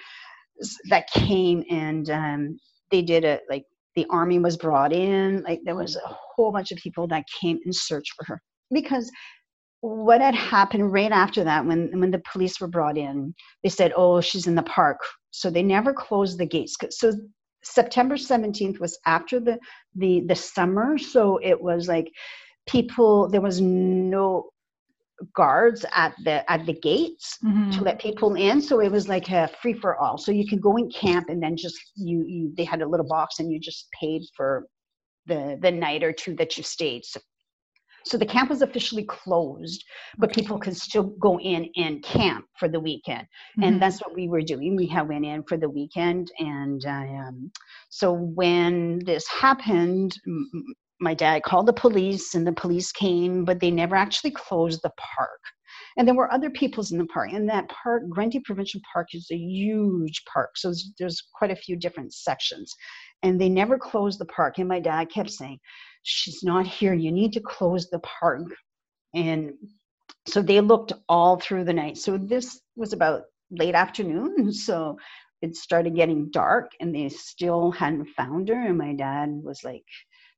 that 0.88 1.10
came 1.10 1.64
and 1.70 2.08
um, 2.10 2.58
they 2.90 3.02
did 3.02 3.24
it 3.24 3.42
like 3.50 3.64
the 3.98 4.06
army 4.10 4.38
was 4.38 4.56
brought 4.56 4.92
in. 4.92 5.42
Like 5.42 5.60
there 5.64 5.74
was 5.74 5.96
a 5.96 6.06
whole 6.06 6.52
bunch 6.52 6.70
of 6.70 6.78
people 6.78 7.08
that 7.08 7.24
came 7.40 7.58
and 7.64 7.74
searched 7.74 8.12
for 8.14 8.24
her. 8.26 8.40
Because 8.70 9.10
what 9.80 10.20
had 10.20 10.36
happened 10.36 10.92
right 10.92 11.10
after 11.10 11.42
that 11.42 11.66
when 11.66 12.00
when 12.00 12.12
the 12.12 12.22
police 12.32 12.60
were 12.60 12.66
brought 12.66 12.98
in 12.98 13.32
they 13.62 13.68
said 13.68 13.92
oh 13.96 14.20
she's 14.20 14.46
in 14.46 14.54
the 14.54 14.62
park. 14.62 15.00
So 15.32 15.50
they 15.50 15.64
never 15.64 15.92
closed 15.92 16.38
the 16.38 16.46
gates. 16.46 16.76
So 16.90 17.12
september 17.64 18.14
17th 18.14 18.78
was 18.78 18.96
after 19.04 19.40
the 19.40 19.58
the 19.96 20.22
the 20.28 20.36
summer. 20.36 20.96
So 20.96 21.38
it 21.42 21.60
was 21.60 21.88
like 21.88 22.08
people 22.68 23.28
there 23.28 23.40
was 23.40 23.60
no 23.60 24.50
guards 25.34 25.84
at 25.94 26.14
the 26.24 26.50
at 26.50 26.64
the 26.66 26.74
gates 26.74 27.38
mm-hmm. 27.44 27.70
to 27.70 27.82
let 27.82 28.00
people 28.00 28.34
in. 28.34 28.60
So 28.60 28.80
it 28.80 28.90
was 28.90 29.08
like 29.08 29.28
a 29.30 29.48
free 29.60 29.74
for 29.74 29.96
all. 29.96 30.18
So 30.18 30.32
you 30.32 30.46
could 30.46 30.60
go 30.60 30.76
and 30.76 30.92
camp 30.94 31.28
and 31.28 31.42
then 31.42 31.56
just 31.56 31.78
you 31.96 32.24
you 32.26 32.52
they 32.56 32.64
had 32.64 32.82
a 32.82 32.88
little 32.88 33.06
box 33.06 33.38
and 33.38 33.52
you 33.52 33.58
just 33.58 33.88
paid 33.98 34.22
for 34.36 34.66
the 35.26 35.58
the 35.60 35.70
night 35.70 36.02
or 36.02 36.12
two 36.12 36.34
that 36.36 36.56
you 36.56 36.62
stayed. 36.62 37.04
So, 37.04 37.20
so 38.04 38.16
the 38.16 38.24
camp 38.24 38.48
was 38.48 38.62
officially 38.62 39.04
closed 39.04 39.84
but 40.18 40.32
people 40.32 40.58
could 40.58 40.76
still 40.76 41.04
go 41.20 41.38
in 41.40 41.68
and 41.76 42.02
camp 42.02 42.46
for 42.58 42.68
the 42.68 42.80
weekend. 42.80 43.22
Mm-hmm. 43.22 43.62
and 43.64 43.82
that's 43.82 44.00
what 44.00 44.14
we 44.14 44.28
were 44.28 44.42
doing. 44.42 44.76
We 44.76 44.86
had 44.86 45.08
went 45.08 45.26
in 45.26 45.42
for 45.42 45.56
the 45.56 45.68
weekend 45.68 46.30
and 46.38 46.84
um, 46.86 47.50
so 47.90 48.12
when 48.12 49.00
this 49.04 49.26
happened 49.28 50.16
my 51.00 51.14
dad 51.14 51.42
called 51.42 51.66
the 51.66 51.72
police 51.72 52.34
and 52.34 52.46
the 52.46 52.52
police 52.52 52.92
came, 52.92 53.44
but 53.44 53.60
they 53.60 53.70
never 53.70 53.94
actually 53.94 54.32
closed 54.32 54.80
the 54.82 54.92
park. 54.98 55.40
And 55.96 56.06
there 56.06 56.14
were 56.14 56.32
other 56.32 56.50
peoples 56.50 56.92
in 56.92 56.98
the 56.98 57.06
park. 57.06 57.32
And 57.32 57.48
that 57.48 57.68
park, 57.68 58.04
Grundy 58.08 58.40
Provincial 58.40 58.80
Park, 58.92 59.08
is 59.12 59.28
a 59.30 59.36
huge 59.36 60.22
park. 60.32 60.50
So 60.56 60.68
there's, 60.68 60.92
there's 60.98 61.22
quite 61.34 61.50
a 61.50 61.56
few 61.56 61.76
different 61.76 62.14
sections. 62.14 62.74
And 63.22 63.40
they 63.40 63.48
never 63.48 63.78
closed 63.78 64.20
the 64.20 64.26
park. 64.26 64.58
And 64.58 64.68
my 64.68 64.80
dad 64.80 65.10
kept 65.10 65.30
saying, 65.30 65.58
She's 66.04 66.42
not 66.42 66.66
here. 66.66 66.94
You 66.94 67.12
need 67.12 67.32
to 67.34 67.40
close 67.40 67.90
the 67.90 67.98
park. 67.98 68.42
And 69.14 69.52
so 70.26 70.40
they 70.40 70.60
looked 70.60 70.92
all 71.08 71.38
through 71.38 71.64
the 71.64 71.72
night. 71.72 71.98
So 71.98 72.16
this 72.16 72.60
was 72.76 72.92
about 72.92 73.22
late 73.50 73.74
afternoon. 73.74 74.52
So 74.52 74.96
it 75.40 75.54
started 75.54 75.94
getting 75.94 76.30
dark 76.30 76.72
and 76.80 76.94
they 76.94 77.08
still 77.08 77.70
hadn't 77.70 78.08
found 78.16 78.48
her. 78.48 78.66
And 78.66 78.78
my 78.78 78.92
dad 78.92 79.30
was 79.42 79.62
like, 79.62 79.84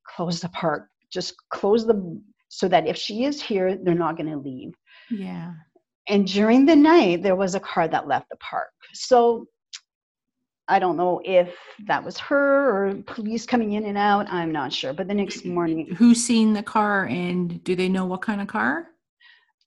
close 0.07 0.41
the 0.41 0.49
park 0.51 0.89
just 1.11 1.35
close 1.51 1.87
the 1.87 2.21
so 2.49 2.69
that 2.69 2.87
if 2.87 2.97
she 2.97 3.25
is 3.25 3.43
here 3.43 3.77
they're 3.77 3.95
not 3.95 4.17
going 4.17 4.31
to 4.31 4.37
leave. 4.37 4.73
Yeah. 5.11 5.53
And 6.09 6.27
during 6.27 6.67
the 6.67 6.77
night 6.77 7.23
there 7.23 7.37
was 7.37 7.55
a 7.55 7.61
car 7.61 7.89
that 7.89 8.09
left 8.09 8.29
the 8.31 8.37
park. 8.37 8.71
So 8.93 9.47
i 10.69 10.79
don't 10.79 10.97
know 10.97 11.21
if 11.25 11.53
that 11.89 12.05
was 12.05 12.17
her 12.17 12.71
or 12.71 12.95
police 13.03 13.45
coming 13.45 13.73
in 13.73 13.87
and 13.87 13.99
out 13.99 14.31
i'm 14.31 14.53
not 14.53 14.73
sure. 14.73 14.93
But 14.93 15.09
the 15.09 15.15
next 15.15 15.45
morning 15.45 15.95
who's 15.97 16.23
seen 16.23 16.53
the 16.53 16.63
car 16.63 17.07
and 17.07 17.63
do 17.65 17.75
they 17.75 17.89
know 17.89 18.07
what 18.07 18.23
kind 18.23 18.41
of 18.41 18.47
car? 18.47 18.87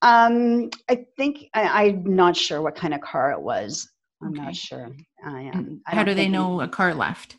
Um 0.02 0.70
i 0.90 1.06
think 1.18 1.50
I, 1.54 1.86
am 1.86 2.16
not 2.16 2.38
sure 2.38 2.62
what 2.62 2.76
kind 2.76 2.94
of 2.94 3.02
car 3.02 3.32
it 3.32 3.42
was. 3.42 3.90
I'm 4.22 4.30
okay. 4.30 4.44
not 4.44 4.56
sure. 4.56 4.96
I 5.26 5.42
am 5.42 5.82
how 5.86 6.04
do 6.04 6.14
they 6.14 6.30
know 6.30 6.62
a 6.62 6.68
car 6.68 6.94
left 6.94 7.36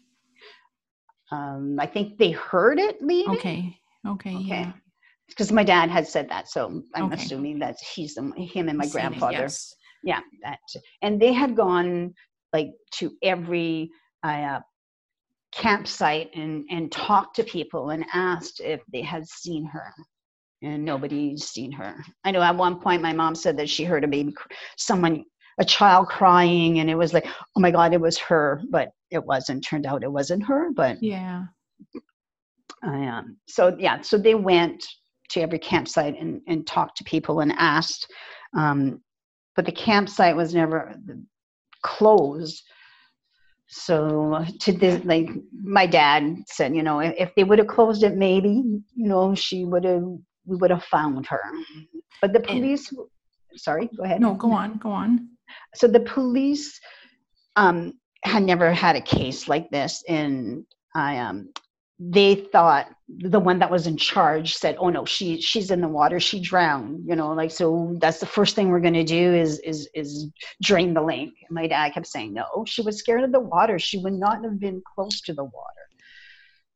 um, 1.35 1.77
I 1.81 1.87
think 1.87 2.19
they 2.19 2.31
heard 2.31 2.79
it 2.79 3.03
leaving. 3.03 3.35
Okay. 3.35 3.79
Okay. 4.07 4.37
Okay. 4.37 4.45
Yeah. 4.45 4.73
Because 5.29 5.51
my 5.51 5.65
dad 5.65 5.91
had 5.91 6.07
said 6.07 6.29
that, 6.29 6.49
so 6.49 6.83
I'm 6.95 7.05
okay. 7.05 7.15
assuming 7.15 7.59
that 7.61 7.77
he's 7.81 8.15
the, 8.15 8.31
him 8.37 8.69
and 8.69 8.79
my 8.79 8.87
grandfather. 8.87 9.39
It, 9.39 9.41
yes. 9.41 9.75
Yeah, 10.03 10.21
that, 10.43 10.59
and 11.01 11.21
they 11.21 11.33
had 11.33 11.57
gone 11.57 12.13
like 12.53 12.73
to 12.97 13.11
every 13.23 13.91
uh, 14.23 14.61
campsite 15.51 16.31
and 16.35 16.67
and 16.71 16.93
talked 16.93 17.37
to 17.37 17.45
people 17.45 17.89
and 17.89 18.05
asked 18.13 18.61
if 18.61 18.83
they 18.93 19.01
had 19.01 19.27
seen 19.27 19.65
her, 19.65 19.95
and 20.63 20.85
nobody's 20.85 21.47
seen 21.47 21.73
her. 21.73 21.97
I 22.25 22.31
know 22.33 22.43
at 22.43 22.55
one 22.55 22.79
point 22.81 23.01
my 23.01 23.15
mom 23.15 23.35
said 23.35 23.57
that 23.57 23.71
she 23.71 23.85
heard 23.85 24.05
a 24.05 24.09
baby, 24.09 24.35
someone 24.77 25.25
a 25.59 25.65
child 25.65 26.09
crying 26.09 26.81
and 26.81 26.91
it 26.91 26.97
was 26.97 27.13
like 27.13 27.27
oh 27.27 27.61
my 27.61 27.71
god 27.71 27.93
it 27.93 28.01
was 28.01 28.19
her 28.19 28.61
but 28.71 28.91
it 29.15 29.25
wasn't 29.25 29.65
turned 29.65 29.87
out 29.87 30.05
it 30.05 30.13
wasn't 30.13 30.43
her 30.43 30.71
but 30.73 31.03
yeah. 31.03 31.45
I, 32.83 33.07
um, 33.07 33.37
so 33.49 33.77
yeah 33.79 34.01
so 34.01 34.19
they 34.19 34.35
went 34.35 34.85
to 35.31 35.41
every 35.41 35.59
campsite 35.59 36.21
and, 36.21 36.41
and 36.47 36.67
talked 36.67 36.99
to 36.99 37.05
people 37.05 37.41
and 37.41 37.53
asked 37.53 38.07
um, 38.57 39.01
but 39.57 39.67
the 39.67 39.73
campsite 39.73 40.37
was 40.37 40.55
never 40.55 40.95
closed. 41.83 42.63
So 43.67 44.45
to 44.61 44.73
this 44.73 45.05
like 45.05 45.29
my 45.53 45.87
dad 45.87 46.37
said 46.49 46.75
you 46.77 46.83
know 46.83 47.01
if, 47.01 47.15
if 47.19 47.35
they 47.35 47.45
would 47.45 47.59
have 47.59 47.69
closed 47.69 48.03
it 48.03 48.17
maybe 48.17 48.49
you 48.51 49.09
know 49.09 49.35
she 49.35 49.65
would 49.65 49.85
have 49.85 50.05
we 50.47 50.57
would 50.57 50.71
have 50.71 50.85
found 50.85 51.27
her. 51.27 51.41
But 52.21 52.33
the 52.33 52.41
police 52.41 52.93
and, 52.93 53.01
sorry 53.57 53.89
go 53.97 54.05
ahead. 54.05 54.21
No 54.21 54.35
go 54.35 54.53
on 54.53 54.79
go 54.79 54.91
on. 54.91 55.29
So 55.75 55.89
the 55.89 56.01
police 56.01 56.79
um, 57.57 57.95
had 58.25 58.43
never 58.43 58.73
had 58.73 58.97
a 58.97 59.01
case 59.01 59.49
like 59.49 59.71
this, 59.71 60.03
and 60.09 60.65
I 60.95 61.19
um, 61.19 61.51
they 61.99 62.35
thought 62.35 62.89
the 63.09 63.39
one 63.41 63.59
that 63.61 63.71
was 63.71 63.87
in 63.87 63.97
charge 63.97 64.55
said, 64.55 64.77
"Oh 64.79 64.91
no, 64.91 65.05
she 65.05 65.41
she's 65.41 65.71
in 65.71 65.81
the 65.81 65.89
water, 65.89 66.19
she 66.21 66.41
drowned." 66.41 67.05
You 67.07 67.17
know, 67.17 67.33
like 67.33 67.51
so 67.51 67.97
that's 68.01 68.21
the 68.21 68.27
first 68.27 68.57
thing 68.57 68.69
we're 68.69 68.81
going 68.81 68.95
to 68.95 69.05
do 69.05 69.35
is 69.35 69.59
is 69.61 69.89
is 69.95 70.29
drain 70.63 70.95
the 70.95 71.03
lake. 71.03 71.35
My 71.51 71.67
dad 71.67 71.95
kept 71.95 72.07
saying, 72.07 72.33
"No, 72.35 72.65
she 72.67 72.83
was 72.83 72.99
scared 72.99 73.25
of 73.25 73.33
the 73.33 73.41
water. 73.41 73.79
She 73.79 73.99
would 73.99 74.15
not 74.15 74.43
have 74.45 74.59
been 74.59 74.83
close 74.95 75.21
to 75.23 75.35
the 75.35 75.45
water." 75.45 75.84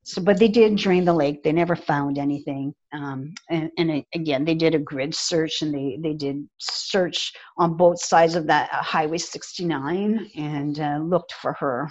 So, 0.08 0.22
but 0.22 0.38
they 0.38 0.48
did 0.48 0.76
drain 0.76 1.04
the 1.04 1.12
lake. 1.12 1.42
They 1.42 1.52
never 1.52 1.76
found 1.76 2.16
anything. 2.16 2.72
Um, 2.94 3.34
and, 3.50 3.70
and 3.76 3.90
it, 3.90 4.06
again, 4.14 4.42
they 4.42 4.54
did 4.54 4.74
a 4.74 4.78
grid 4.78 5.14
search 5.14 5.60
and 5.60 5.74
they, 5.74 5.98
they 6.02 6.14
did 6.14 6.48
search 6.56 7.30
on 7.58 7.76
both 7.76 8.00
sides 8.00 8.34
of 8.34 8.46
that 8.46 8.70
uh, 8.72 8.82
Highway 8.82 9.18
69 9.18 10.30
and 10.34 10.80
uh, 10.80 10.98
looked 11.02 11.34
for 11.34 11.52
her. 11.52 11.90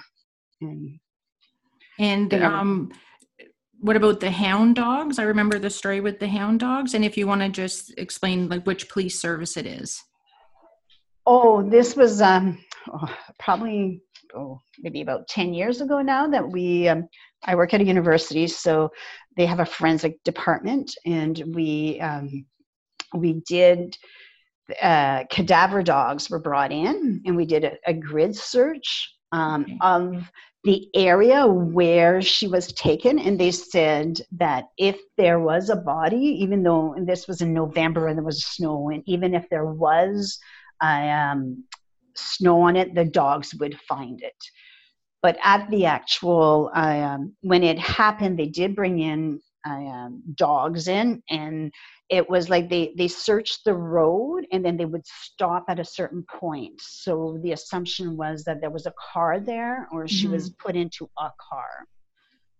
And, 0.62 1.00
and 2.00 2.34
um, 2.34 2.92
what 3.82 3.96
about 3.96 4.20
the 4.20 4.32
hound 4.32 4.78
dogs? 4.78 5.20
I 5.20 5.24
remember 5.24 5.60
the 5.60 5.70
story 5.70 6.00
with 6.00 6.20
the 6.20 6.28
hound 6.28 6.60
dogs. 6.60 6.96
And 6.96 7.06
if 7.06 7.18
you 7.18 7.28
want 7.28 7.42
to 7.42 7.50
just 7.50 7.94
explain 8.00 8.50
like 8.50 8.66
which 8.66 8.90
police 8.90 9.22
service 9.22 9.58
it 9.58 9.68
is. 9.68 10.02
Oh, 11.28 11.62
this 11.62 11.96
was 11.96 12.20
um, 12.20 12.58
oh, 12.94 13.16
probably 13.40 14.02
oh, 14.36 14.62
maybe 14.80 15.02
about 15.02 15.28
10 15.28 15.54
years 15.54 15.82
ago 15.82 16.02
now 16.02 16.28
that 16.28 16.48
we 16.48 16.88
um, 16.88 17.08
i 17.46 17.56
work 17.56 17.74
at 17.74 17.82
a 17.82 17.86
university 17.86 18.48
so 18.48 18.90
they 19.36 19.46
have 19.46 19.60
a 19.60 19.66
forensic 19.66 20.22
department 20.24 20.96
and 21.06 21.44
we 21.54 22.00
um, 22.02 22.46
we 23.14 23.42
did 23.48 23.98
uh, 24.82 25.24
cadaver 25.30 25.82
dogs 25.82 26.30
were 26.30 26.40
brought 26.40 26.72
in 26.72 27.22
and 27.26 27.36
we 27.36 27.46
did 27.46 27.64
a, 27.64 27.74
a 27.86 27.94
grid 27.94 28.36
search 28.36 29.14
um, 29.32 29.66
of 29.82 30.30
the 30.64 30.90
area 30.96 31.48
where 31.48 32.22
she 32.22 32.48
was 32.48 32.74
taken 32.74 33.20
and 33.20 33.40
they 33.40 33.52
said 33.52 34.20
that 34.32 34.66
if 34.78 35.00
there 35.18 35.40
was 35.40 35.70
a 35.70 35.76
body 35.76 36.18
even 36.18 36.64
though 36.64 36.94
this 37.06 37.28
was 37.28 37.42
in 37.42 37.54
november 37.54 38.08
and 38.08 38.18
there 38.18 38.26
was 38.26 38.46
snow 38.46 38.90
and 38.90 39.02
even 39.06 39.34
if 39.34 39.48
there 39.50 39.66
was 39.66 40.38
a, 40.84 41.10
um, 41.10 41.64
snow 42.18 42.62
on 42.62 42.76
it, 42.76 42.94
the 42.96 43.06
dogs 43.06 43.54
would 43.56 43.80
find 43.88 44.22
it. 44.22 44.36
But 45.24 45.38
at 45.44 45.70
the 45.70 45.86
actual, 45.86 46.72
um, 46.74 47.36
when 47.42 47.64
it 47.64 47.80
happened, 47.80 48.38
they 48.38 48.48
did 48.48 48.76
bring 48.76 49.00
in 49.00 49.42
um, 49.66 50.24
dogs 50.36 50.88
in, 50.88 51.22
and 51.30 51.72
it 52.10 52.30
was 52.30 52.50
like 52.50 52.70
they 52.70 52.94
they 52.98 53.08
searched 53.08 53.66
the 53.66 53.74
road, 53.74 54.46
and 54.52 54.64
then 54.64 54.78
they 54.78 54.86
would 54.86 55.06
stop 55.06 55.66
at 55.68 55.80
a 55.80 55.86
certain 55.86 56.24
point. 56.40 56.80
So 56.80 57.40
the 57.44 57.52
assumption 57.52 58.16
was 58.16 58.44
that 58.44 58.62
there 58.62 58.70
was 58.70 58.86
a 58.86 58.94
car 59.12 59.40
there, 59.40 59.88
or 59.92 60.08
she 60.08 60.26
mm-hmm. 60.26 60.34
was 60.34 60.52
put 60.52 60.76
into 60.76 61.10
a 61.20 61.30
car. 61.50 61.88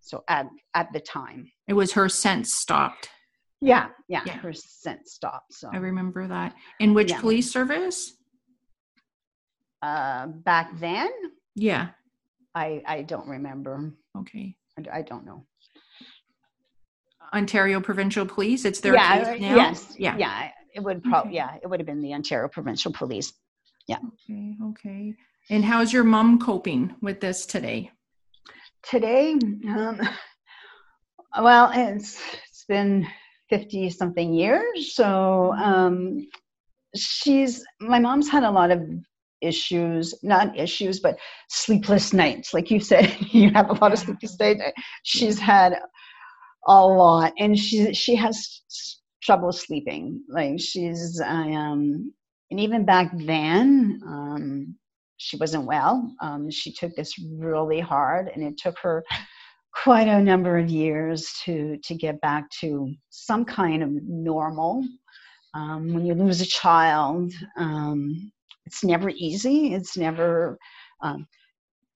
So 0.02 0.24
at 0.28 0.48
at 0.74 0.92
the 0.94 1.00
time, 1.00 1.50
it 1.68 1.74
was 1.74 1.94
her 1.94 2.10
sense 2.10 2.54
stopped. 2.54 3.10
Yeah, 3.62 3.88
yeah, 4.08 4.22
yeah. 4.26 4.34
her 4.34 4.54
sense 4.54 5.14
stopped. 5.14 5.54
So 5.54 5.70
I 5.74 5.78
remember 5.78 6.28
that. 6.28 6.54
In 6.80 6.94
which 6.94 7.12
yeah. 7.12 7.22
police 7.22 7.52
service? 7.52 8.17
Uh, 9.82 10.28
back 10.28 10.78
then? 10.80 11.10
Yeah. 11.56 11.90
I 12.56 12.82
i 12.88 13.02
don't 13.02 13.28
remember. 13.28 13.94
Okay. 14.18 14.56
I, 14.78 15.00
I 15.00 15.02
don't 15.02 15.26
know. 15.26 15.46
Ontario 17.34 17.82
provincial 17.82 18.26
police 18.26 18.66
it's 18.66 18.80
their 18.80 18.94
yeah 18.96 19.34
yes. 19.34 19.96
Yeah. 19.98 20.16
Yeah 20.18 20.50
it 20.74 20.82
would 20.82 21.04
probably 21.04 21.32
okay. 21.32 21.36
yeah 21.36 21.56
it 21.62 21.68
would 21.68 21.80
have 21.80 21.88
been 21.88 22.02
the 22.02 22.14
ontario 22.14 22.48
provincial 22.48 22.92
police. 22.92 23.34
Yeah. 23.88 23.98
Okay 24.30 24.56
okay. 24.70 25.14
And 25.50 25.64
how's 25.64 25.94
your 25.94 26.04
mom 26.04 26.40
coping 26.40 26.96
with 27.02 27.22
this 27.22 27.46
today? 27.46 27.92
Today, 28.84 29.34
um, 29.68 30.00
well, 31.42 31.72
it's 31.74 32.22
it's 32.50 32.66
been 32.68 33.08
fifty 33.50 33.90
something 33.90 34.34
years. 34.34 34.94
So 34.94 35.54
um, 35.54 36.28
she's 36.96 37.64
my 37.80 38.00
mom's 38.00 38.30
had 38.30 38.44
a 38.44 38.52
lot 38.52 38.72
of 38.72 38.82
issues, 39.42 40.14
not 40.24 40.58
issues, 40.58 41.00
but 41.00 41.18
sleepless 41.50 42.14
nights. 42.14 42.54
Like 42.54 42.72
you 42.72 42.80
said, 42.80 43.16
you 43.32 43.52
have 43.52 43.70
a 43.70 43.74
lot 43.74 43.94
of 43.94 44.00
sleepless 44.00 44.40
nights. 44.40 44.62
She's 45.04 45.40
had 45.40 45.74
a 46.68 46.86
lot, 46.86 47.34
and 47.38 47.58
she 47.58 47.94
she 47.94 48.16
has 48.16 48.62
trouble 49.24 49.52
sleeping. 49.52 50.22
Like 50.30 50.60
she's 50.60 51.22
um, 51.24 52.14
and 52.52 52.60
even 52.60 52.86
back 52.86 53.12
then, 53.14 54.00
um, 54.06 54.76
she 55.18 55.38
wasn't 55.38 55.66
well. 55.66 56.14
Um, 56.22 56.50
she 56.50 56.72
took 56.72 56.96
this 56.96 57.14
really 57.20 57.80
hard, 57.80 58.30
and 58.34 58.44
it 58.44 58.58
took 58.58 58.78
her 58.80 59.04
quite 59.84 60.08
a 60.08 60.22
number 60.22 60.58
of 60.58 60.70
years 60.70 61.32
to 61.44 61.78
to 61.84 61.96
get 61.96 62.20
back 62.22 62.50
to 62.62 62.94
some 63.10 63.46
kind 63.46 63.84
of 63.84 63.90
normal. 64.04 64.84
Um, 65.54 65.94
when 65.94 66.06
you 66.06 66.14
lose 66.14 66.42
a 66.42 66.46
child, 66.46 67.34
um, 67.58 68.32
it's 68.68 68.84
never 68.84 69.10
easy. 69.10 69.74
It's 69.74 69.98
never. 69.98 70.60
Um, 71.02 71.26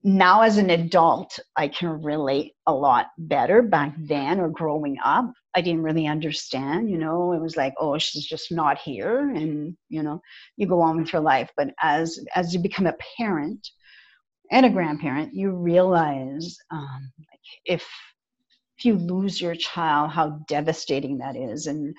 now, 0.04 0.42
as 0.42 0.58
an 0.58 0.72
adult, 0.72 1.38
I 1.56 1.68
can 1.68 2.02
relate 2.02 2.54
a 2.66 2.74
lot 2.74 3.08
better. 3.18 3.62
Back 3.62 3.94
then, 4.00 4.40
or 4.40 4.50
growing 4.50 4.98
up, 5.04 5.32
I 5.54 5.62
didn't 5.62 5.84
really 5.84 6.08
understand. 6.08 6.90
You 6.90 6.98
know, 6.98 7.34
it 7.34 7.42
was 7.42 7.58
like, 7.58 7.74
oh, 7.78 7.98
she's 7.98 8.26
just 8.26 8.52
not 8.52 8.80
here, 8.80 9.30
and 9.30 9.78
you 9.90 10.02
know, 10.02 10.22
you 10.56 10.66
go 10.66 10.82
on 10.82 10.98
with 10.98 11.14
your 11.14 11.22
life. 11.22 11.52
But 11.58 11.74
as 11.82 12.20
as 12.36 12.54
you 12.54 12.62
become 12.62 12.88
a 12.88 12.96
parent 13.18 13.70
and 14.50 14.66
a 14.66 14.70
grandparent, 14.70 15.34
you 15.34 15.52
realize 15.52 16.58
um, 16.72 17.12
if 17.66 17.86
if 18.78 18.86
you 18.86 18.96
lose 18.96 19.40
your 19.42 19.56
child, 19.56 20.10
how 20.10 20.40
devastating 20.48 21.18
that 21.20 21.36
is, 21.36 21.68
and 21.68 21.94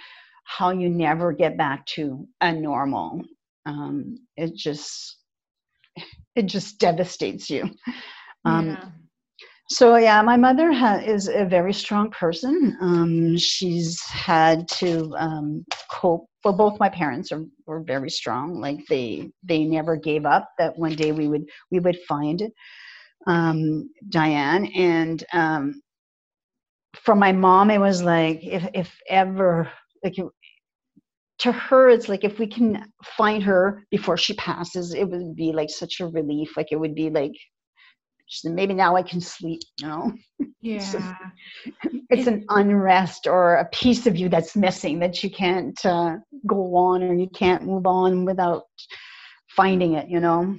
how 0.44 0.70
you 0.70 0.88
never 0.88 1.30
get 1.32 1.56
back 1.56 1.84
to 1.86 2.26
a 2.40 2.52
normal. 2.52 3.22
Um, 3.66 4.16
it 4.36 4.54
just 4.54 5.18
it 6.34 6.46
just 6.46 6.78
devastates 6.78 7.50
you. 7.50 7.68
Um, 8.44 8.76
yeah. 8.76 8.88
So 9.70 9.96
yeah, 9.96 10.20
my 10.22 10.36
mother 10.36 10.72
ha- 10.72 11.02
is 11.04 11.28
a 11.28 11.44
very 11.44 11.72
strong 11.72 12.10
person. 12.10 12.76
Um, 12.80 13.36
she's 13.38 14.00
had 14.06 14.68
to 14.80 15.14
um, 15.16 15.64
cope. 15.90 16.26
Well, 16.44 16.54
both 16.54 16.78
my 16.80 16.88
parents 16.88 17.32
are 17.32 17.44
were 17.66 17.80
very 17.82 18.10
strong. 18.10 18.60
Like 18.60 18.80
they 18.88 19.30
they 19.42 19.64
never 19.64 19.96
gave 19.96 20.26
up. 20.26 20.48
That 20.58 20.78
one 20.78 20.94
day 20.94 21.12
we 21.12 21.28
would 21.28 21.44
we 21.70 21.78
would 21.80 21.98
find 22.08 22.42
um, 23.26 23.90
Diane 24.08 24.66
and 24.76 25.22
um, 25.32 25.82
for 26.96 27.14
my 27.14 27.32
mom 27.32 27.70
it 27.70 27.78
was 27.78 28.02
like 28.02 28.40
if 28.42 28.68
if 28.74 29.00
ever 29.08 29.70
like 30.04 30.16
to 31.42 31.50
her 31.50 31.88
it's 31.88 32.08
like 32.08 32.22
if 32.22 32.38
we 32.38 32.46
can 32.46 32.84
find 33.16 33.42
her 33.42 33.82
before 33.90 34.16
she 34.16 34.32
passes 34.34 34.94
it 34.94 35.08
would 35.08 35.34
be 35.34 35.52
like 35.52 35.70
such 35.70 35.98
a 36.00 36.06
relief. 36.06 36.56
Like 36.56 36.70
it 36.70 36.76
would 36.76 36.94
be 36.94 37.10
like 37.10 37.32
maybe 38.44 38.72
now 38.72 38.96
i 38.96 39.02
can 39.02 39.20
sleep 39.20 39.60
you 39.80 39.88
know? 39.88 40.12
Yeah. 40.62 41.16
it's 42.10 42.28
an 42.28 42.44
unrest 42.48 43.26
or 43.26 43.56
a 43.56 43.64
piece 43.70 44.06
of 44.06 44.16
you 44.16 44.28
that's 44.28 44.54
missing 44.54 45.00
that 45.00 45.24
you 45.24 45.30
can't 45.30 45.84
uh, 45.84 46.18
go 46.46 46.76
on 46.76 47.02
or 47.02 47.14
you 47.14 47.28
can't 47.34 47.64
move 47.64 47.84
on 47.84 48.24
without 48.24 48.62
finding 49.48 49.94
it 49.94 50.08
you 50.08 50.20
know? 50.20 50.56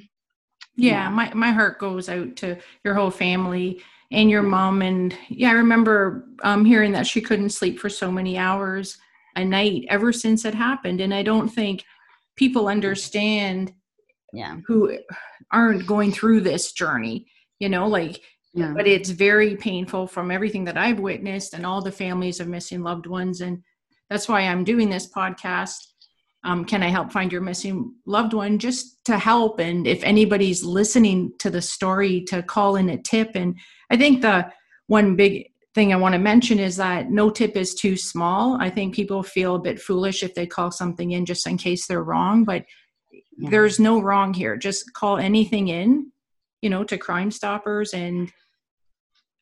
Yeah, 0.76 1.04
yeah. 1.04 1.10
my, 1.10 1.34
my 1.34 1.52
heart 1.52 1.80
goes 1.80 2.10
out 2.10 2.36
to 2.38 2.58
your 2.84 2.96
whole 2.96 3.12
family 3.12 3.82
and 4.12 4.30
your 4.30 4.44
mom. 4.44 4.82
And 4.82 5.18
yeah 5.30 5.52
i 5.52 5.54
remember 5.54 6.26
um, 6.44 6.66
hearing 6.66 6.92
that 6.92 7.08
she 7.08 7.22
couldn't 7.22 7.52
sleep 7.52 7.80
for 7.80 7.90
so 7.90 8.12
many 8.12 8.38
hours 8.38 8.98
a 9.36 9.44
night 9.44 9.86
ever 9.90 10.12
since 10.12 10.46
it 10.46 10.54
happened. 10.54 11.02
And 11.02 11.14
i 11.14 11.24
don't 11.24 11.50
think 11.50 11.84
people 12.36 12.68
understand 12.68 13.74
yeah. 14.34 14.58
who 14.66 14.98
aren't 15.52 15.86
going 15.86 16.12
through 16.12 16.42
this 16.42 16.72
journey 16.72 17.28
you 17.60 17.70
know 17.70 17.88
like 17.88 18.20
yeah. 18.54 18.74
but 18.76 18.88
it's 18.88 19.10
very 19.10 19.56
painful 19.56 20.08
from 20.08 20.32
everything 20.32 20.64
that 20.66 20.78
i've 20.78 21.00
witnessed 21.00 21.54
and 21.54 21.66
all 21.66 21.82
the 21.82 21.92
families 21.92 22.40
of 22.40 22.48
missing 22.48 22.82
loved 22.82 23.06
ones. 23.08 23.42
And 23.42 23.64
that's 24.10 24.28
why 24.28 24.42
i'm 24.42 24.64
doing 24.64 24.90
this 24.90 25.12
podcast. 25.12 25.78
Um, 26.44 26.66
can 26.66 26.84
i 26.84 26.90
help 26.90 27.12
find 27.12 27.32
your 27.32 27.42
missing 27.42 27.96
loved 28.06 28.34
one? 28.34 28.60
Just 28.60 29.04
to 29.06 29.18
help. 29.18 29.60
And 29.60 29.88
if 29.88 30.04
anybody's 30.04 30.64
listening 30.64 31.32
to 31.40 31.50
the 31.50 31.62
story 31.62 32.22
to 32.26 32.44
call 32.44 32.76
in 32.76 32.90
a 32.90 32.98
tip. 32.98 33.32
And 33.36 33.58
i 33.90 33.98
think 33.98 34.22
the 34.22 34.52
one 34.88 35.16
big 35.16 35.48
thing 35.74 35.92
I 35.92 35.98
want 35.98 36.14
to 36.14 36.20
mention 36.20 36.60
is 36.60 36.76
that 36.78 37.10
no 37.10 37.30
tip 37.30 37.56
is 37.56 37.74
too 37.74 37.98
small. 37.98 38.58
I 38.62 38.70
think 38.70 38.94
people 38.94 39.24
feel 39.24 39.56
a 39.56 39.60
bit 39.60 39.82
foolish 39.82 40.24
if 40.24 40.36
they 40.36 40.46
call 40.46 40.72
something 40.72 41.12
in 41.12 41.26
just 41.26 41.48
in 41.48 41.58
case 41.58 41.88
they're 41.88 42.04
wrong, 42.04 42.44
but 42.44 42.64
yeah. 43.12 43.50
there's 43.50 43.80
no 43.80 44.00
wrong 44.00 44.34
here. 44.34 44.56
Just 44.56 44.94
call 44.94 45.18
anything 45.18 45.70
in, 45.70 46.12
you 46.62 46.70
know, 46.70 46.84
to 46.84 46.98
Crime 46.98 47.32
Stoppers 47.32 47.94
and 47.94 48.32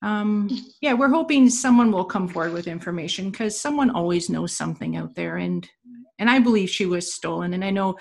um 0.03 0.49
yeah, 0.81 0.93
we're 0.93 1.09
hoping 1.09 1.47
someone 1.47 1.91
will 1.91 2.05
come 2.05 2.27
forward 2.27 2.53
with 2.53 2.67
information 2.67 3.29
because 3.29 3.59
someone 3.59 3.91
always 3.91 4.29
knows 4.29 4.55
something 4.57 4.97
out 4.97 5.13
there 5.13 5.37
and 5.37 5.69
and 6.17 6.29
I 6.29 6.39
believe 6.39 6.69
she 6.69 6.87
was 6.87 7.13
stolen 7.13 7.53
and 7.53 7.63
I 7.63 7.69
know 7.69 7.97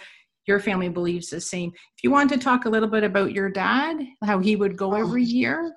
your 0.46 0.60
family 0.60 0.88
believes 0.88 1.28
the 1.28 1.40
same. 1.40 1.70
If 1.70 2.02
you 2.02 2.10
want 2.10 2.30
to 2.30 2.38
talk 2.38 2.64
a 2.64 2.70
little 2.70 2.88
bit 2.88 3.04
about 3.04 3.32
your 3.32 3.50
dad, 3.50 3.98
how 4.24 4.38
he 4.38 4.56
would 4.56 4.76
go 4.76 4.94
every 4.94 5.22
year 5.22 5.74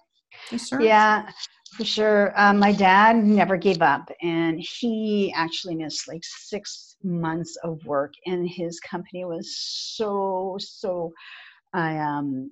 to 0.49 0.57
search. 0.57 0.83
Yeah 0.83 1.29
for 1.75 1.85
sure. 1.85 2.33
Um, 2.39 2.59
my 2.59 2.71
dad 2.71 3.23
never 3.23 3.57
gave 3.57 3.81
up, 3.81 4.09
and 4.21 4.59
he 4.59 5.33
actually 5.35 5.75
missed 5.75 6.07
like 6.07 6.23
six 6.23 6.95
months 7.03 7.57
of 7.63 7.83
work, 7.85 8.13
and 8.25 8.47
his 8.47 8.79
company 8.79 9.25
was 9.25 9.57
so 9.57 10.57
so. 10.59 11.11
I 11.73 11.97
um, 11.97 12.51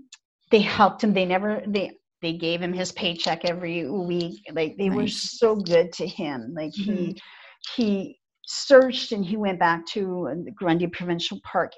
they 0.49 0.60
helped 0.60 1.03
him. 1.03 1.13
They 1.13 1.25
never 1.25 1.62
they 1.67 1.91
they 2.21 2.34
gave 2.34 2.62
him 2.62 2.73
his 2.73 2.91
paycheck 2.91 3.45
every 3.45 3.89
week. 3.89 4.41
Like 4.51 4.77
they 4.77 4.89
nice. 4.89 4.97
were 4.97 5.07
so 5.07 5.55
good 5.55 5.91
to 5.93 6.07
him. 6.07 6.53
Like 6.55 6.73
mm-hmm. 6.73 6.93
he 6.93 7.21
he 7.75 8.19
searched 8.45 9.12
and 9.12 9.25
he 9.25 9.38
went 9.38 9.60
back 9.60 9.86
to 9.88 10.43
the 10.45 10.51
Grundy 10.51 10.88
Provincial 10.88 11.39
Park 11.43 11.71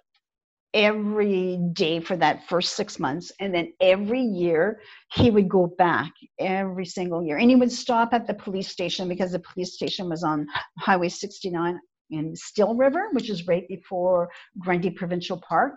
every 0.73 1.59
day 1.73 1.99
for 1.99 2.17
that 2.17 2.47
first 2.47 2.75
six 2.75 2.99
months. 2.99 3.31
And 3.39 3.53
then 3.53 3.73
every 3.79 4.21
year 4.21 4.79
he 5.13 5.29
would 5.29 5.47
go 5.47 5.67
back 5.77 6.11
every 6.39 6.85
single 6.85 7.23
year. 7.23 7.37
And 7.37 7.49
he 7.49 7.55
would 7.55 7.71
stop 7.71 8.13
at 8.13 8.27
the 8.27 8.33
police 8.33 8.69
station 8.69 9.07
because 9.07 9.31
the 9.31 9.39
police 9.39 9.75
station 9.75 10.09
was 10.09 10.23
on 10.23 10.47
Highway 10.79 11.09
69 11.09 11.79
in 12.09 12.35
Still 12.35 12.75
River, 12.75 13.09
which 13.11 13.29
is 13.29 13.47
right 13.47 13.67
before 13.67 14.29
Grundy 14.59 14.89
Provincial 14.89 15.41
Park. 15.47 15.73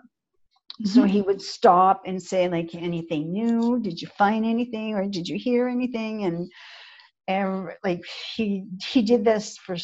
Mm-hmm. 0.81 0.89
So 0.89 1.03
he 1.03 1.21
would 1.21 1.41
stop 1.41 2.03
and 2.05 2.21
say, 2.21 2.47
like, 2.47 2.75
anything 2.75 3.31
new? 3.31 3.79
Did 3.79 4.01
you 4.01 4.07
find 4.17 4.45
anything 4.45 4.93
or 4.93 5.07
did 5.07 5.27
you 5.27 5.37
hear 5.37 5.67
anything? 5.67 6.23
And, 6.23 6.51
and 7.27 7.69
like 7.83 8.03
he 8.35 8.65
he 8.81 9.01
did 9.01 9.25
this 9.25 9.57
for 9.57 9.75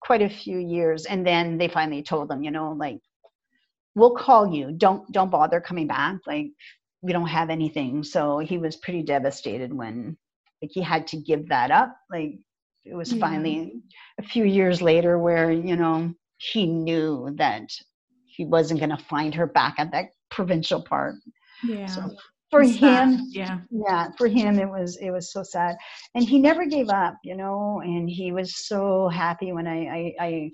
quite 0.00 0.22
a 0.22 0.28
few 0.28 0.58
years 0.58 1.06
and 1.06 1.26
then 1.26 1.58
they 1.58 1.68
finally 1.68 2.02
told 2.02 2.30
him 2.30 2.42
you 2.42 2.50
know 2.50 2.72
like 2.72 2.98
we'll 3.96 4.14
call 4.14 4.52
you. 4.54 4.70
Don't 4.70 5.10
don't 5.10 5.30
bother 5.30 5.60
coming 5.60 5.88
back. 5.88 6.18
Like 6.26 6.48
we 7.02 7.12
don't 7.12 7.26
have 7.26 7.50
anything. 7.50 8.04
So 8.04 8.38
he 8.38 8.58
was 8.58 8.76
pretty 8.76 9.02
devastated 9.02 9.72
when 9.72 10.16
like 10.62 10.70
he 10.72 10.82
had 10.82 11.08
to 11.08 11.16
give 11.16 11.48
that 11.48 11.72
up. 11.72 11.96
Like 12.08 12.38
it 12.84 12.94
was 12.94 13.12
yeah. 13.12 13.20
finally 13.20 13.72
a 14.20 14.22
few 14.22 14.44
years 14.44 14.80
later 14.80 15.18
where 15.18 15.50
you 15.50 15.74
know 15.74 16.14
he 16.36 16.66
knew 16.66 17.34
that 17.38 17.68
he 18.26 18.44
wasn't 18.44 18.78
going 18.78 18.96
to 18.96 19.04
find 19.04 19.34
her 19.34 19.46
back 19.46 19.76
at 19.78 19.90
that 19.92 20.10
provincial 20.30 20.82
park. 20.82 21.16
Yeah. 21.64 21.86
So 21.86 22.10
for 22.50 22.62
it's 22.62 22.74
him 22.74 22.78
sad. 22.78 23.20
yeah. 23.30 23.58
yeah 23.70 24.08
for 24.16 24.28
him 24.28 24.58
it 24.58 24.68
was 24.68 24.98
it 24.98 25.10
was 25.10 25.32
so 25.32 25.42
sad. 25.42 25.74
And 26.14 26.22
he 26.22 26.38
never 26.38 26.66
gave 26.66 26.90
up 26.90 27.14
you 27.24 27.34
know 27.34 27.80
and 27.82 28.08
he 28.08 28.30
was 28.30 28.66
so 28.66 29.08
happy 29.08 29.52
when 29.52 29.66
i 29.66 29.78
i, 29.86 30.14
I 30.20 30.50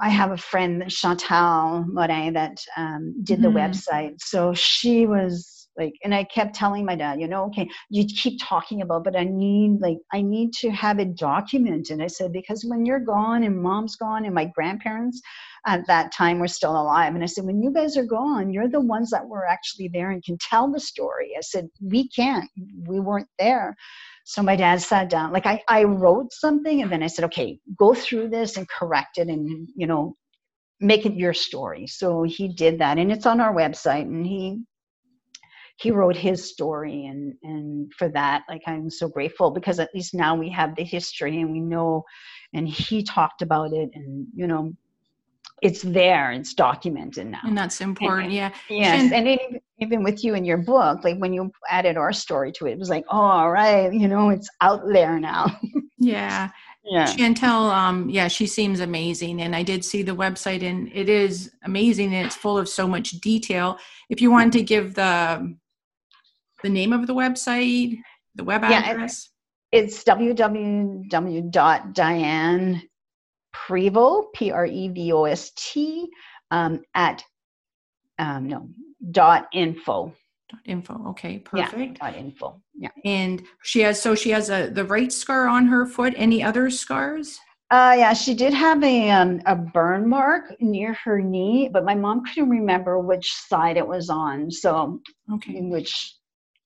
I 0.00 0.08
have 0.08 0.32
a 0.32 0.36
friend, 0.36 0.84
Chantal 0.88 1.84
Morin, 1.88 2.32
that 2.34 2.58
um, 2.76 3.14
did 3.22 3.42
the 3.42 3.48
mm. 3.48 3.54
website. 3.54 4.20
So 4.20 4.52
she 4.54 5.06
was 5.06 5.68
like, 5.76 5.94
and 6.02 6.14
I 6.14 6.24
kept 6.24 6.54
telling 6.54 6.84
my 6.84 6.96
dad, 6.96 7.20
you 7.20 7.28
know, 7.28 7.44
okay, 7.46 7.68
you 7.90 8.04
keep 8.06 8.40
talking 8.42 8.82
about, 8.82 9.04
but 9.04 9.16
I 9.16 9.24
need 9.24 9.80
like, 9.80 9.98
I 10.12 10.22
need 10.22 10.52
to 10.54 10.70
have 10.70 10.98
it 10.98 11.16
documented. 11.16 12.00
I 12.00 12.06
said, 12.06 12.32
because 12.32 12.64
when 12.64 12.86
you're 12.86 13.00
gone 13.00 13.44
and 13.44 13.60
mom's 13.62 13.96
gone 13.96 14.24
and 14.24 14.34
my 14.34 14.46
grandparents 14.46 15.20
at 15.66 15.86
that 15.86 16.12
time 16.12 16.38
were 16.38 16.48
still 16.48 16.80
alive. 16.80 17.14
And 17.14 17.22
I 17.22 17.26
said, 17.26 17.44
when 17.44 17.62
you 17.62 17.72
guys 17.72 17.96
are 17.96 18.04
gone, 18.04 18.52
you're 18.52 18.68
the 18.68 18.80
ones 18.80 19.10
that 19.10 19.26
were 19.26 19.46
actually 19.46 19.88
there 19.88 20.10
and 20.10 20.24
can 20.24 20.38
tell 20.38 20.70
the 20.70 20.80
story. 20.80 21.32
I 21.36 21.42
said, 21.42 21.68
we 21.82 22.08
can't, 22.08 22.48
we 22.86 23.00
weren't 23.00 23.28
there. 23.38 23.76
So 24.28 24.42
my 24.42 24.56
dad 24.56 24.82
sat 24.82 25.08
down, 25.08 25.32
like 25.32 25.46
I, 25.46 25.62
I 25.68 25.84
wrote 25.84 26.32
something 26.32 26.82
and 26.82 26.90
then 26.90 27.00
I 27.00 27.06
said, 27.06 27.26
okay, 27.26 27.60
go 27.78 27.94
through 27.94 28.28
this 28.30 28.56
and 28.56 28.68
correct 28.68 29.18
it 29.18 29.28
and, 29.28 29.68
you 29.76 29.86
know, 29.86 30.16
make 30.80 31.06
it 31.06 31.14
your 31.14 31.32
story. 31.32 31.86
So 31.86 32.24
he 32.24 32.48
did 32.48 32.80
that 32.80 32.98
and 32.98 33.12
it's 33.12 33.24
on 33.24 33.40
our 33.40 33.54
website 33.54 34.02
and 34.02 34.26
he, 34.26 34.64
he 35.76 35.92
wrote 35.92 36.16
his 36.16 36.50
story 36.50 37.04
and 37.06 37.34
and 37.42 37.92
for 37.92 38.08
that 38.08 38.44
like 38.48 38.62
i'm 38.66 38.88
so 38.88 39.08
grateful 39.08 39.50
because 39.50 39.78
at 39.78 39.94
least 39.94 40.14
now 40.14 40.34
we 40.34 40.48
have 40.48 40.74
the 40.74 40.82
history 40.82 41.38
and 41.42 41.52
we 41.52 41.60
know 41.60 42.02
and 42.54 42.66
he 42.66 43.02
talked 43.02 43.42
about 43.42 43.74
it 43.74 43.90
and 43.92 44.26
you 44.34 44.46
know 44.46 44.72
it's 45.62 45.82
there 45.82 46.32
it's 46.32 46.54
documented 46.54 47.26
now. 47.26 47.40
And 47.44 47.56
that's 47.56 47.80
important 47.80 48.26
and, 48.26 48.34
yeah. 48.34 48.52
yes 48.68 49.00
and, 49.00 49.12
and 49.14 49.28
it, 49.28 49.62
even 49.78 50.02
with 50.02 50.22
you 50.22 50.34
in 50.34 50.44
your 50.44 50.58
book 50.58 51.02
like 51.04 51.16
when 51.18 51.32
you 51.32 51.50
added 51.68 51.96
our 51.96 52.12
story 52.12 52.52
to 52.52 52.66
it 52.66 52.72
it 52.72 52.78
was 52.78 52.90
like 52.90 53.04
oh 53.10 53.16
all 53.16 53.50
right 53.50 53.92
you 53.92 54.08
know 54.08 54.30
it's 54.30 54.50
out 54.60 54.82
there 54.86 55.18
now. 55.18 55.58
Yeah. 55.98 56.50
Yeah. 56.84 57.06
Chantel 57.06 57.72
um 57.72 58.10
yeah 58.10 58.28
she 58.28 58.46
seems 58.46 58.80
amazing 58.80 59.40
and 59.40 59.56
i 59.56 59.62
did 59.62 59.82
see 59.82 60.02
the 60.02 60.14
website 60.14 60.62
and 60.62 60.88
it 60.92 61.08
is 61.08 61.50
amazing 61.64 62.14
and 62.14 62.26
it's 62.26 62.36
full 62.36 62.58
of 62.58 62.68
so 62.68 62.86
much 62.86 63.12
detail. 63.12 63.78
If 64.10 64.20
you 64.20 64.30
want 64.30 64.52
to 64.52 64.62
give 64.62 64.94
the 64.94 65.56
the 66.62 66.68
name 66.68 66.92
of 66.92 67.06
the 67.06 67.14
website 67.14 67.98
the 68.34 68.44
web 68.44 68.62
address. 68.62 69.30
yeah, 69.72 69.80
it's 69.80 70.04
www.diane 70.04 71.02
Prevost, 73.66 74.32
P 74.34 74.50
R 74.50 74.66
E 74.66 74.88
V 74.88 75.12
O 75.12 75.24
S 75.24 75.52
T, 75.56 76.08
um, 76.50 76.82
at 76.94 77.24
um, 78.18 78.48
no 78.48 78.68
dot 79.10 79.48
info. 79.52 80.12
Dot 80.50 80.60
info. 80.64 81.08
Okay, 81.08 81.38
perfect. 81.38 81.98
Yeah, 82.00 82.10
dot 82.10 82.18
info. 82.18 82.62
Yeah. 82.74 82.90
And 83.04 83.42
she 83.62 83.80
has 83.80 84.00
so 84.00 84.14
she 84.14 84.30
has 84.30 84.50
a 84.50 84.68
the 84.70 84.84
right 84.84 85.12
scar 85.12 85.48
on 85.48 85.66
her 85.66 85.86
foot. 85.86 86.14
Any 86.16 86.42
other 86.42 86.70
scars? 86.70 87.38
Uh, 87.72 87.96
yeah, 87.98 88.12
she 88.12 88.32
did 88.32 88.54
have 88.54 88.82
a 88.84 89.10
um, 89.10 89.40
a 89.46 89.56
burn 89.56 90.08
mark 90.08 90.54
near 90.60 90.92
her 91.04 91.20
knee, 91.20 91.68
but 91.72 91.84
my 91.84 91.96
mom 91.96 92.24
couldn't 92.24 92.48
remember 92.48 93.00
which 93.00 93.32
side 93.32 93.76
it 93.76 93.86
was 93.86 94.08
on. 94.08 94.50
So, 94.50 95.00
okay, 95.32 95.62
which 95.62 96.14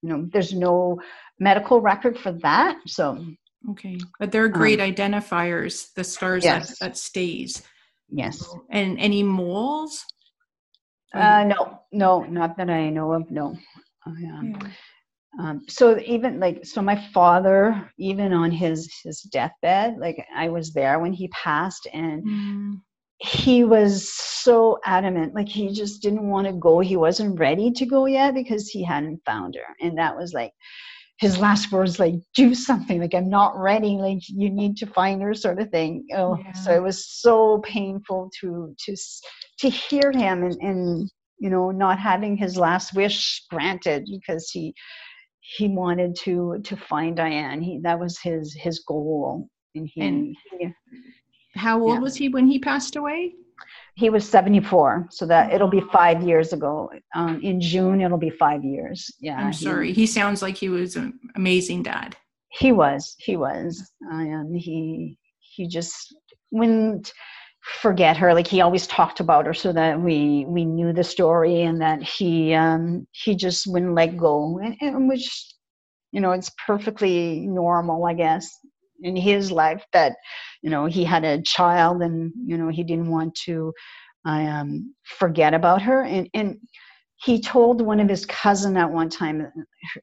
you 0.02 0.08
know, 0.08 0.28
there's 0.30 0.52
no 0.52 1.00
medical 1.38 1.80
record 1.80 2.18
for 2.18 2.32
that. 2.32 2.78
So 2.86 3.24
Okay, 3.70 3.98
but 4.18 4.32
they're 4.32 4.48
great 4.48 4.80
um, 4.80 4.90
identifiers. 4.90 5.92
The 5.94 6.04
stars 6.04 6.44
yes. 6.44 6.70
that, 6.70 6.78
that 6.80 6.96
stays. 6.96 7.62
Yes. 8.08 8.42
And 8.70 8.98
any 8.98 9.22
moles? 9.22 10.04
Uh, 11.14 11.44
no, 11.44 11.80
no, 11.92 12.22
not 12.22 12.56
that 12.56 12.70
I 12.70 12.88
know 12.90 13.12
of. 13.12 13.30
No. 13.30 13.56
Oh, 14.06 14.14
yeah. 14.18 14.40
yeah. 14.42 14.70
Um, 15.38 15.62
so 15.68 15.98
even 16.00 16.40
like 16.40 16.66
so 16.66 16.82
my 16.82 16.96
father 17.14 17.88
even 17.98 18.32
on 18.32 18.50
his 18.50 18.92
his 19.04 19.22
deathbed 19.22 19.96
like 19.98 20.26
i 20.34 20.48
was 20.48 20.72
there 20.72 20.98
when 20.98 21.12
he 21.12 21.28
passed 21.28 21.86
and 21.92 22.26
mm. 22.26 22.72
he 23.18 23.62
was 23.62 24.12
so 24.12 24.80
adamant 24.84 25.32
like 25.32 25.48
he 25.48 25.72
just 25.72 26.02
didn't 26.02 26.28
want 26.28 26.48
to 26.48 26.52
go 26.52 26.80
he 26.80 26.96
wasn't 26.96 27.38
ready 27.38 27.70
to 27.70 27.86
go 27.86 28.06
yet 28.06 28.34
because 28.34 28.68
he 28.68 28.82
hadn't 28.82 29.22
found 29.24 29.54
her 29.54 29.76
and 29.80 29.96
that 29.96 30.16
was 30.16 30.34
like 30.34 30.52
his 31.20 31.38
last 31.38 31.70
words 31.70 31.98
like 31.98 32.14
do 32.34 32.54
something 32.54 32.98
like 33.00 33.14
i'm 33.14 33.28
not 33.28 33.56
ready 33.56 33.96
like 33.98 34.20
you 34.28 34.50
need 34.50 34.76
to 34.76 34.86
find 34.86 35.22
her 35.22 35.34
sort 35.34 35.60
of 35.60 35.68
thing 35.70 36.06
oh 36.14 36.36
yeah. 36.38 36.52
so 36.52 36.72
it 36.72 36.82
was 36.82 37.06
so 37.06 37.58
painful 37.58 38.30
to 38.40 38.74
to 38.78 38.96
to 39.58 39.68
hear 39.68 40.10
him 40.12 40.42
and 40.44 40.56
and 40.62 41.10
you 41.38 41.50
know 41.50 41.70
not 41.70 41.98
having 41.98 42.36
his 42.36 42.56
last 42.56 42.94
wish 42.94 43.44
granted 43.50 44.06
because 44.10 44.50
he 44.50 44.74
he 45.40 45.68
wanted 45.68 46.16
to 46.16 46.58
to 46.64 46.76
find 46.76 47.16
diane 47.16 47.60
he 47.60 47.78
that 47.82 47.98
was 47.98 48.18
his 48.18 48.54
his 48.54 48.80
goal 48.80 49.46
and 49.74 49.88
he, 49.92 50.00
and 50.00 50.36
how 51.54 51.80
old 51.80 51.94
yeah. 51.94 52.00
was 52.00 52.16
he 52.16 52.28
when 52.28 52.46
he 52.46 52.58
passed 52.58 52.96
away 52.96 53.34
he 54.00 54.08
was 54.08 54.28
74 54.28 55.08
so 55.10 55.26
that 55.26 55.52
it'll 55.52 55.68
be 55.68 55.82
five 55.92 56.22
years 56.22 56.52
ago. 56.52 56.90
Um, 57.14 57.40
in 57.42 57.60
june 57.60 58.00
it'll 58.00 58.18
be 58.18 58.30
five 58.30 58.64
years. 58.64 59.10
Yeah 59.20 59.38
i'm 59.38 59.52
sorry. 59.52 59.88
He, 59.88 60.02
he 60.02 60.06
sounds 60.06 60.42
like 60.42 60.56
he 60.56 60.68
was 60.68 60.96
an 60.96 61.18
amazing 61.36 61.82
dad. 61.82 62.16
He 62.48 62.72
was. 62.72 63.14
He 63.18 63.36
was. 63.36 63.92
And 64.00 64.58
he 64.58 65.18
he 65.38 65.68
just 65.68 66.14
wouldn't 66.50 67.12
forget 67.82 68.16
her. 68.16 68.32
Like 68.32 68.46
he 68.46 68.62
always 68.62 68.86
talked 68.86 69.20
about 69.20 69.46
her 69.46 69.54
so 69.54 69.72
that 69.72 70.00
we 70.00 70.46
we 70.48 70.64
knew 70.64 70.92
the 70.92 71.04
story 71.04 71.62
and 71.62 71.80
that 71.82 72.02
he 72.02 72.54
um 72.54 73.06
he 73.12 73.36
just 73.36 73.66
wouldn't 73.66 73.94
let 73.94 74.16
go. 74.16 74.58
And, 74.64 74.76
and 74.80 75.08
which 75.08 75.28
you 76.12 76.20
know 76.20 76.32
it's 76.32 76.50
perfectly 76.66 77.46
normal 77.46 78.04
i 78.04 78.14
guess 78.14 78.50
in 79.02 79.16
his 79.16 79.50
life 79.50 79.84
that 79.92 80.16
you 80.62 80.70
know 80.70 80.86
he 80.86 81.04
had 81.04 81.24
a 81.24 81.42
child 81.42 82.02
and 82.02 82.32
you 82.44 82.56
know 82.56 82.68
he 82.68 82.84
didn't 82.84 83.10
want 83.10 83.34
to 83.46 83.72
um, 84.24 84.94
forget 85.04 85.54
about 85.54 85.82
her. 85.82 86.02
And 86.04 86.28
and 86.34 86.58
he 87.16 87.40
told 87.40 87.82
one 87.82 88.00
of 88.00 88.08
his 88.08 88.24
cousin 88.26 88.76
at 88.76 88.90
one 88.90 89.10
time 89.10 89.46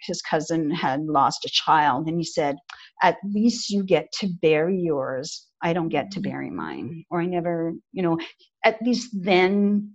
his 0.01 0.21
cousin 0.21 0.69
had 0.69 1.01
lost 1.03 1.45
a 1.45 1.49
child 1.49 2.07
and 2.07 2.17
he 2.17 2.23
said 2.23 2.55
at 3.01 3.17
least 3.23 3.69
you 3.69 3.83
get 3.83 4.11
to 4.19 4.27
bury 4.41 4.79
yours. 4.79 5.47
I 5.63 5.73
don't 5.73 5.89
get 5.89 6.11
to 6.11 6.19
bury 6.19 6.51
mine. 6.51 7.03
Or 7.09 7.21
i 7.21 7.25
never 7.25 7.73
you 7.91 8.03
know 8.03 8.17
at 8.63 8.81
least 8.81 9.09
then 9.13 9.91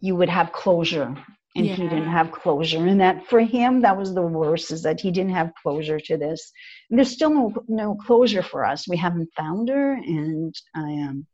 you 0.00 0.16
would 0.16 0.28
have 0.28 0.52
closure 0.52 1.16
and 1.56 1.66
yeah. 1.66 1.74
he 1.74 1.82
didn't 1.84 2.10
have 2.10 2.30
closure 2.30 2.86
and 2.86 3.00
that 3.00 3.26
for 3.26 3.40
him 3.40 3.80
that 3.80 3.96
was 3.96 4.14
the 4.14 4.22
worst 4.22 4.70
is 4.70 4.82
that 4.82 5.00
he 5.00 5.10
didn't 5.10 5.32
have 5.32 5.52
closure 5.62 5.98
to 5.98 6.16
this. 6.16 6.52
And 6.90 6.98
there's 6.98 7.10
still 7.10 7.30
no 7.30 7.54
no 7.68 7.94
closure 7.94 8.42
for 8.42 8.64
us. 8.64 8.86
We 8.86 8.96
haven't 8.96 9.30
found 9.36 9.68
her 9.68 9.94
and 9.94 10.54
i 10.74 10.90
am 10.90 11.08
um, 11.08 11.26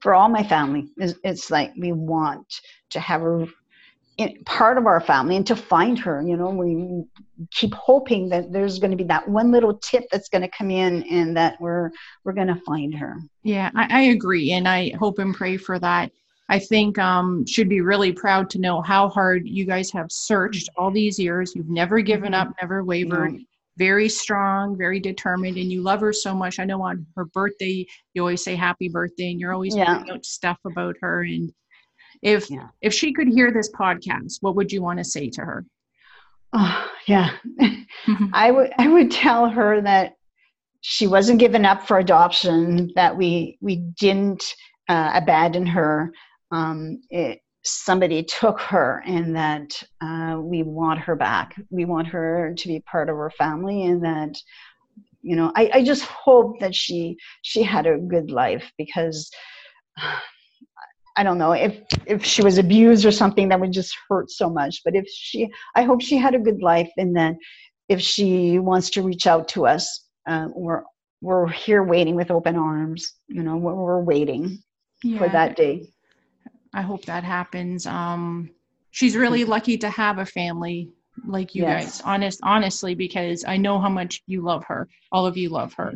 for 0.00 0.14
all 0.14 0.28
my 0.28 0.42
family 0.42 0.88
it's, 0.98 1.14
it's 1.24 1.50
like 1.50 1.72
we 1.78 1.92
want 1.92 2.46
to 2.90 3.00
have 3.00 3.22
her 3.22 3.46
in, 4.18 4.44
part 4.44 4.76
of 4.76 4.86
our 4.86 5.00
family 5.00 5.36
and 5.36 5.46
to 5.46 5.56
find 5.56 5.98
her 5.98 6.22
you 6.22 6.36
know 6.36 6.50
we 6.50 7.04
keep 7.50 7.72
hoping 7.74 8.28
that 8.28 8.52
there's 8.52 8.78
going 8.78 8.90
to 8.90 8.96
be 8.96 9.04
that 9.04 9.26
one 9.28 9.50
little 9.50 9.78
tip 9.78 10.04
that's 10.12 10.28
going 10.28 10.42
to 10.42 10.48
come 10.48 10.70
in 10.70 11.02
and 11.04 11.36
that 11.36 11.58
we're 11.60 11.90
we're 12.22 12.32
going 12.32 12.48
to 12.48 12.60
find 12.66 12.94
her. 12.94 13.16
Yeah 13.42 13.70
I, 13.74 13.86
I 13.90 14.00
agree 14.02 14.52
and 14.52 14.68
i 14.68 14.92
hope 14.98 15.18
and 15.18 15.34
pray 15.34 15.56
for 15.56 15.78
that 15.78 16.12
I 16.54 16.60
think 16.60 17.00
um, 17.00 17.44
should 17.46 17.68
be 17.68 17.80
really 17.80 18.12
proud 18.12 18.48
to 18.50 18.60
know 18.60 18.80
how 18.80 19.08
hard 19.08 19.42
you 19.44 19.64
guys 19.64 19.90
have 19.90 20.06
searched 20.12 20.68
all 20.76 20.88
these 20.88 21.18
years. 21.18 21.52
You've 21.56 21.68
never 21.68 22.00
given 22.00 22.30
mm-hmm. 22.30 22.48
up, 22.50 22.54
never 22.62 22.84
wavered. 22.84 23.40
Very 23.76 24.08
strong, 24.08 24.78
very 24.78 25.00
determined, 25.00 25.56
and 25.56 25.72
you 25.72 25.82
love 25.82 26.00
her 26.00 26.12
so 26.12 26.32
much. 26.32 26.60
I 26.60 26.64
know 26.64 26.80
on 26.80 27.04
her 27.16 27.24
birthday, 27.24 27.84
you 28.12 28.22
always 28.22 28.44
say 28.44 28.54
happy 28.54 28.88
birthday, 28.88 29.32
and 29.32 29.40
you're 29.40 29.52
always 29.52 29.74
yeah. 29.74 29.98
putting 29.98 30.14
out 30.14 30.24
stuff 30.24 30.58
about 30.64 30.94
her. 31.00 31.22
And 31.22 31.52
if 32.22 32.48
yeah. 32.48 32.68
if 32.82 32.94
she 32.94 33.12
could 33.12 33.26
hear 33.26 33.50
this 33.50 33.72
podcast, 33.72 34.36
what 34.40 34.54
would 34.54 34.70
you 34.70 34.80
want 34.80 35.00
to 35.00 35.04
say 35.04 35.28
to 35.30 35.40
her? 35.40 35.66
Oh, 36.52 36.88
yeah, 37.08 37.30
mm-hmm. 37.60 38.26
I 38.32 38.52
would 38.52 38.72
I 38.78 38.86
would 38.86 39.10
tell 39.10 39.48
her 39.48 39.80
that 39.80 40.12
she 40.82 41.08
wasn't 41.08 41.40
given 41.40 41.64
up 41.64 41.84
for 41.84 41.98
adoption. 41.98 42.92
That 42.94 43.16
we 43.16 43.58
we 43.60 43.78
didn't 43.98 44.44
uh, 44.88 45.10
abandon 45.14 45.66
her 45.66 46.12
um, 46.54 47.00
it, 47.10 47.40
somebody 47.64 48.22
took 48.40 48.60
her 48.60 49.02
and 49.06 49.36
that 49.36 49.82
uh, 50.00 50.38
we 50.40 50.62
want 50.62 51.00
her 51.00 51.16
back. 51.16 51.54
We 51.70 51.84
want 51.84 52.08
her 52.08 52.54
to 52.56 52.68
be 52.68 52.80
part 52.80 53.08
of 53.08 53.16
our 53.16 53.30
family 53.30 53.84
and 53.84 54.04
that 54.04 54.36
you 55.22 55.36
know 55.36 55.52
I, 55.56 55.70
I 55.74 55.84
just 55.84 56.04
hope 56.04 56.60
that 56.60 56.74
she 56.74 57.16
she 57.42 57.62
had 57.62 57.86
a 57.86 57.98
good 57.98 58.30
life 58.30 58.70
because 58.78 59.30
I 61.16 61.22
don't 61.22 61.38
know 61.38 61.52
if 61.52 61.80
if 62.06 62.24
she 62.24 62.42
was 62.42 62.58
abused 62.58 63.06
or 63.06 63.12
something 63.12 63.48
that 63.48 63.60
would 63.60 63.72
just 63.72 63.96
hurt 64.08 64.30
so 64.30 64.50
much. 64.50 64.82
But 64.84 64.96
if 64.96 65.06
she, 65.08 65.48
I 65.76 65.84
hope 65.84 66.02
she 66.02 66.16
had 66.16 66.34
a 66.34 66.40
good 66.40 66.60
life, 66.60 66.90
and 66.96 67.14
then 67.16 67.38
if 67.88 68.00
she 68.00 68.58
wants 68.58 68.90
to 68.90 69.02
reach 69.02 69.26
out 69.26 69.46
to 69.48 69.66
us, 69.66 70.08
uh, 70.26 70.48
we're 70.54 70.82
we're 71.20 71.46
here 71.46 71.84
waiting 71.84 72.16
with 72.16 72.32
open 72.32 72.56
arms. 72.56 73.12
You 73.28 73.44
know, 73.44 73.56
we're, 73.56 73.74
we're 73.74 74.02
waiting 74.02 74.58
yeah. 75.04 75.18
for 75.18 75.28
that 75.28 75.56
day. 75.56 75.93
I 76.74 76.82
hope 76.82 77.04
that 77.06 77.24
happens. 77.24 77.86
Um, 77.86 78.50
she's 78.90 79.16
really 79.16 79.44
lucky 79.44 79.78
to 79.78 79.88
have 79.88 80.18
a 80.18 80.26
family 80.26 80.90
like 81.26 81.54
you 81.54 81.62
yes. 81.62 81.84
guys. 81.84 82.00
Honest, 82.04 82.40
honestly, 82.42 82.94
because 82.94 83.44
I 83.46 83.56
know 83.56 83.78
how 83.78 83.88
much 83.88 84.22
you 84.26 84.42
love 84.42 84.64
her. 84.64 84.88
All 85.12 85.24
of 85.24 85.36
you 85.36 85.48
love 85.48 85.72
her, 85.74 85.94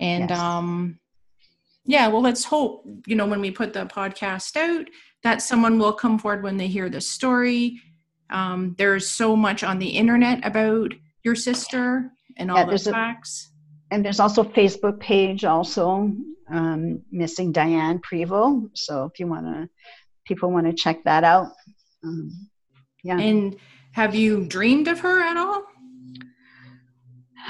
and 0.00 0.30
yes. 0.30 0.38
um, 0.38 0.98
yeah. 1.84 2.08
Well, 2.08 2.22
let's 2.22 2.44
hope 2.44 2.86
you 3.06 3.16
know 3.16 3.26
when 3.26 3.40
we 3.40 3.50
put 3.50 3.72
the 3.72 3.86
podcast 3.86 4.56
out 4.56 4.86
that 5.22 5.42
someone 5.42 5.78
will 5.78 5.94
come 5.94 6.18
forward 6.18 6.42
when 6.42 6.58
they 6.58 6.68
hear 6.68 6.90
the 6.90 7.00
story. 7.00 7.80
Um, 8.30 8.74
there's 8.76 9.10
so 9.10 9.34
much 9.34 9.64
on 9.64 9.78
the 9.78 9.88
internet 9.88 10.46
about 10.46 10.92
your 11.24 11.34
sister 11.34 12.10
and 12.36 12.50
all 12.50 12.58
yeah, 12.58 12.76
the 12.76 12.78
facts. 12.78 13.50
A, 13.90 13.94
and 13.94 14.04
there's 14.04 14.20
also 14.20 14.44
Facebook 14.44 15.00
page 15.00 15.44
also 15.44 16.12
um, 16.50 17.02
missing 17.10 17.52
Diane 17.52 18.00
Prevost. 18.00 18.70
So 18.74 19.04
if 19.04 19.18
you 19.18 19.26
want 19.26 19.46
to 19.46 19.68
people 20.28 20.52
want 20.52 20.66
to 20.66 20.72
check 20.72 21.02
that 21.04 21.24
out. 21.24 21.52
Um, 22.04 22.48
yeah. 23.02 23.18
And 23.18 23.56
have 23.92 24.14
you 24.14 24.44
dreamed 24.44 24.86
of 24.86 25.00
her 25.00 25.20
at 25.20 25.36
all? 25.36 25.64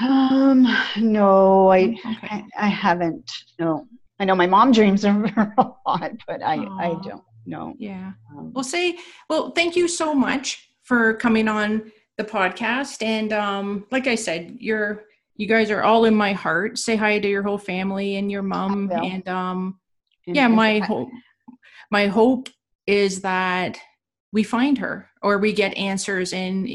Um, 0.01 0.65
no, 0.97 1.67
I, 1.69 1.79
okay. 1.79 1.99
I, 2.23 2.43
I 2.57 2.67
haven't. 2.67 3.29
No, 3.59 3.85
I 4.19 4.25
know 4.25 4.35
my 4.35 4.47
mom 4.47 4.71
dreams 4.79 5.03
of 5.03 5.29
her 5.29 5.53
a 5.57 5.67
lot, 5.85 6.11
but 6.25 6.41
I, 6.41 6.57
Aww. 6.57 6.79
I 6.79 7.07
don't 7.07 7.23
know. 7.45 7.75
Yeah. 7.77 8.13
Um, 8.31 8.53
well, 8.53 8.63
say, 8.63 8.97
well, 9.29 9.51
thank 9.51 9.75
you 9.75 9.87
so 9.87 10.15
much 10.15 10.69
for 10.83 11.15
coming 11.15 11.47
on 11.47 11.91
the 12.17 12.23
podcast. 12.23 13.03
And 13.03 13.33
um, 13.33 13.85
like 13.91 14.07
I 14.07 14.15
said, 14.15 14.57
you're 14.59 15.03
you 15.35 15.47
guys 15.47 15.71
are 15.71 15.83
all 15.83 16.03
in 16.03 16.15
my 16.15 16.33
heart. 16.33 16.77
Say 16.77 16.97
hi 16.97 17.17
to 17.17 17.27
your 17.27 17.43
whole 17.43 17.57
family 17.57 18.17
and 18.17 18.29
your 18.29 18.41
mom. 18.41 18.91
And 18.91 19.25
um, 19.29 19.79
yeah, 20.27 20.49
my 20.49 20.79
hope 20.79 21.07
my 21.91 22.07
hope 22.07 22.49
is 22.89 23.21
that 23.21 23.79
we 24.33 24.41
find 24.41 24.79
her 24.79 25.07
or 25.21 25.37
we 25.37 25.53
get 25.53 25.77
answers 25.77 26.33
and 26.33 26.67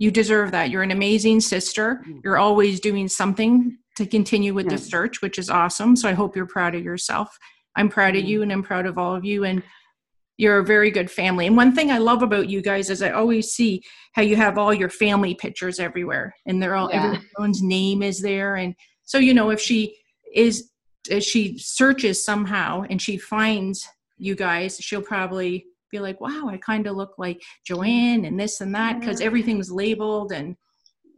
you 0.00 0.10
deserve 0.10 0.50
that. 0.50 0.70
You're 0.70 0.82
an 0.82 0.90
amazing 0.90 1.40
sister. 1.40 2.02
Mm. 2.04 2.20
You're 2.24 2.36
always 2.36 2.80
doing 2.80 3.06
something 3.06 3.78
to 3.96 4.04
continue 4.04 4.54
with 4.54 4.66
yeah. 4.66 4.72
the 4.72 4.78
search, 4.78 5.22
which 5.22 5.38
is 5.38 5.48
awesome. 5.48 5.94
So 5.94 6.08
I 6.08 6.14
hope 6.14 6.34
you're 6.34 6.46
proud 6.46 6.74
of 6.74 6.82
yourself. 6.82 7.38
I'm 7.76 7.88
proud 7.88 8.16
of 8.16 8.24
mm. 8.24 8.26
you 8.26 8.42
and 8.42 8.52
I'm 8.52 8.64
proud 8.64 8.86
of 8.86 8.98
all 8.98 9.14
of 9.14 9.24
you. 9.24 9.44
And 9.44 9.62
you're 10.36 10.58
a 10.58 10.64
very 10.64 10.90
good 10.90 11.08
family. 11.08 11.46
And 11.46 11.56
one 11.56 11.76
thing 11.76 11.92
I 11.92 11.98
love 11.98 12.22
about 12.22 12.48
you 12.50 12.60
guys 12.60 12.90
is 12.90 13.00
I 13.00 13.12
always 13.12 13.52
see 13.52 13.84
how 14.14 14.22
you 14.22 14.34
have 14.34 14.58
all 14.58 14.74
your 14.74 14.90
family 14.90 15.36
pictures 15.36 15.78
everywhere 15.78 16.34
and 16.44 16.60
they're 16.60 16.74
all 16.74 16.90
yeah. 16.90 17.18
everyone's 17.36 17.62
name 17.62 18.02
is 18.02 18.20
there. 18.20 18.56
And 18.56 18.74
so, 19.04 19.18
you 19.18 19.32
know, 19.32 19.50
if 19.50 19.60
she 19.60 19.96
is, 20.34 20.70
if 21.08 21.22
she 21.22 21.56
searches 21.58 22.24
somehow 22.24 22.84
and 22.90 23.00
she 23.00 23.16
finds 23.16 23.86
you 24.18 24.34
guys, 24.34 24.76
she'll 24.78 25.02
probably 25.02 25.66
be 25.90 26.00
like, 26.00 26.20
wow, 26.20 26.48
I 26.48 26.56
kind 26.56 26.86
of 26.86 26.96
look 26.96 27.14
like 27.18 27.40
Joanne 27.66 28.24
and 28.24 28.38
this 28.38 28.60
and 28.60 28.74
that 28.74 29.00
because 29.00 29.20
everything's 29.20 29.70
labeled 29.70 30.32
and 30.32 30.56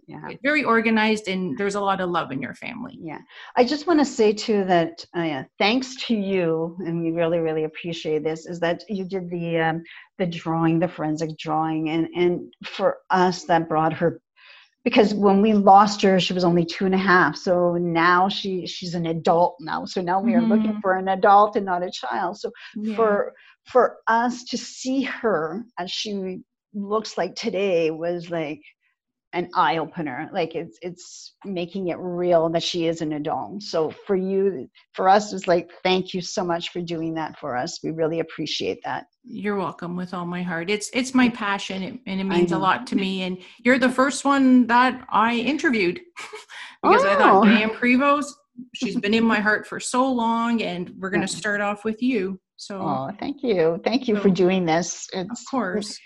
yeah. 0.07 0.29
very 0.43 0.65
organized 0.65 1.29
and 1.29 1.57
there's 1.57 1.77
a 1.77 1.81
lot 1.81 2.01
of 2.01 2.11
love 2.11 2.31
in 2.31 2.43
your 2.43 2.55
family. 2.55 2.99
Yeah. 3.01 3.21
I 3.57 3.65
just 3.65 3.87
want 3.87 4.01
to 4.01 4.05
say 4.05 4.33
too 4.33 4.65
that 4.65 5.05
uh, 5.15 5.45
thanks 5.59 5.97
to 6.07 6.15
you 6.15 6.77
and 6.81 7.03
we 7.03 7.13
really 7.13 7.39
really 7.39 7.65
appreciate 7.65 8.25
this 8.25 8.47
is 8.47 8.61
that 8.61 8.83
you 8.89 9.05
did 9.05 9.31
the 9.31 9.59
um, 9.59 9.83
the 10.19 10.27
drawing 10.27 10.79
the 10.79 10.89
forensic 10.89 11.37
drawing 11.39 11.91
and 11.91 12.09
and 12.15 12.53
for 12.65 12.99
us 13.11 13.45
that 13.45 13.69
brought 13.69 13.93
her 13.93 14.21
because 14.85 15.15
when 15.15 15.41
we 15.41 15.55
lost 15.55 16.03
her 16.03 16.21
she 16.21 16.33
was 16.33 16.45
only 16.45 16.65
two 16.65 16.85
and 16.85 16.95
a 16.95 16.99
half 16.99 17.37
so 17.37 17.75
now 17.75 18.29
she 18.29 18.67
she's 18.67 18.95
an 18.95 19.07
adult 19.07 19.57
now 19.61 19.85
so 19.85 20.01
now 20.01 20.21
we 20.21 20.35
are 20.35 20.41
mm-hmm. 20.41 20.53
looking 20.53 20.81
for 20.81 20.97
an 20.97 21.09
adult 21.09 21.57
and 21.57 21.67
not 21.67 21.83
a 21.83 21.91
child 21.91 22.39
so 22.39 22.51
yeah. 22.77 22.95
for 22.95 23.33
for 23.65 23.97
us 24.07 24.45
to 24.45 24.59
see 24.59 25.03
her 25.03 25.65
as 25.79 25.91
she 25.91 26.41
looks 26.75 27.17
like 27.17 27.35
today 27.35 27.91
was 27.91 28.31
like 28.31 28.61
an 29.35 29.51
eye 29.55 29.79
opener 29.79 30.31
like 30.33 30.55
it's 30.55 30.79
it's 30.81 31.35
making 31.45 31.89
it 31.89 31.99
real 31.99 32.49
that 32.49 32.63
she 32.63 32.87
is 32.87 33.03
an 33.03 33.13
adult. 33.15 33.63
So 33.63 33.91
for 34.07 34.15
you 34.15 34.69
for 34.93 35.09
us 35.09 35.33
it's 35.33 35.49
like 35.49 35.71
thank 35.83 36.15
you 36.15 36.23
so 36.23 36.45
much 36.45 36.71
for 36.71 36.81
doing 36.81 37.15
that 37.15 37.39
for 37.39 37.57
us. 37.57 37.81
We 37.83 37.91
really 37.91 38.21
appreciate 38.21 38.79
that. 38.85 39.07
You're 39.25 39.57
welcome 39.57 39.97
with 39.97 40.15
all 40.15 40.25
my 40.25 40.43
heart. 40.43 40.71
It's 40.71 40.89
it's 40.95 41.15
my 41.15 41.29
passion 41.29 42.01
and 42.07 42.21
it 42.21 42.25
means 42.25 42.53
a 42.53 42.59
lot 42.59 42.87
to 42.89 42.97
me. 42.97 43.23
And 43.23 43.39
you're 43.59 43.79
the 43.79 43.91
first 43.91 44.25
one 44.25 44.67
that 44.69 45.05
i 45.11 45.35
interviewed 45.35 46.01
because 46.83 47.05
oh. 47.05 47.11
i 47.11 47.17
thought 47.17 47.43
oh. 47.43 47.45
Diane 47.45 47.71
Prevost 47.71 48.31
she's 48.73 48.97
been 49.01 49.15
in 49.15 49.25
my 49.25 49.41
heart 49.41 49.67
for 49.67 49.81
so 49.81 50.11
long 50.11 50.63
and 50.63 50.93
we're 51.01 51.11
going 51.11 51.21
to 51.21 51.29
start 51.29 51.61
off 51.61 51.85
with 51.85 52.01
you. 52.01 52.39
So 52.57 52.81
oh 52.81 53.11
thank 53.19 53.43
you. 53.43 53.81
Thank 53.83 54.07
you 54.07 54.15
so, 54.15 54.23
for 54.23 54.31
doing 54.31 54.65
this. 54.65 55.09
It's, 55.13 55.29
of 55.29 55.39
course. 55.51 55.99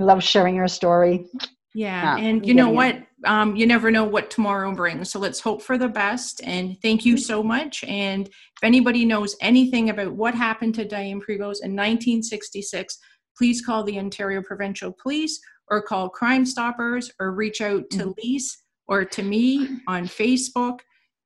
I 0.00 0.02
love 0.02 0.20
sharing 0.20 0.56
your 0.56 0.66
story 0.66 1.26
yeah, 1.74 2.16
and 2.16 2.46
you 2.46 2.54
know 2.54 2.68
what? 2.68 3.02
Um, 3.24 3.56
you 3.56 3.66
never 3.66 3.90
know 3.90 4.04
what 4.04 4.30
tomorrow 4.30 4.74
brings. 4.74 5.10
So 5.10 5.18
let's 5.18 5.40
hope 5.40 5.62
for 5.62 5.78
the 5.78 5.88
best. 5.88 6.42
And 6.44 6.76
thank 6.82 7.04
you 7.04 7.14
mm-hmm. 7.14 7.20
so 7.20 7.42
much. 7.42 7.82
And 7.84 8.26
if 8.26 8.62
anybody 8.62 9.04
knows 9.04 9.36
anything 9.40 9.90
about 9.90 10.12
what 10.12 10.34
happened 10.34 10.74
to 10.74 10.84
Diane 10.84 11.20
Prevost 11.20 11.62
in 11.62 11.72
1966, 11.76 12.98
please 13.36 13.64
call 13.64 13.84
the 13.84 13.98
Ontario 13.98 14.42
Provincial 14.42 14.92
Police 14.92 15.40
or 15.68 15.82
call 15.82 16.10
Crime 16.10 16.44
Stoppers 16.44 17.10
or 17.18 17.32
reach 17.32 17.60
out 17.60 17.88
to 17.90 17.98
mm-hmm. 17.98 18.10
Lise 18.22 18.58
or 18.86 19.04
to 19.04 19.22
me 19.22 19.78
on 19.86 20.06
Facebook, 20.06 20.80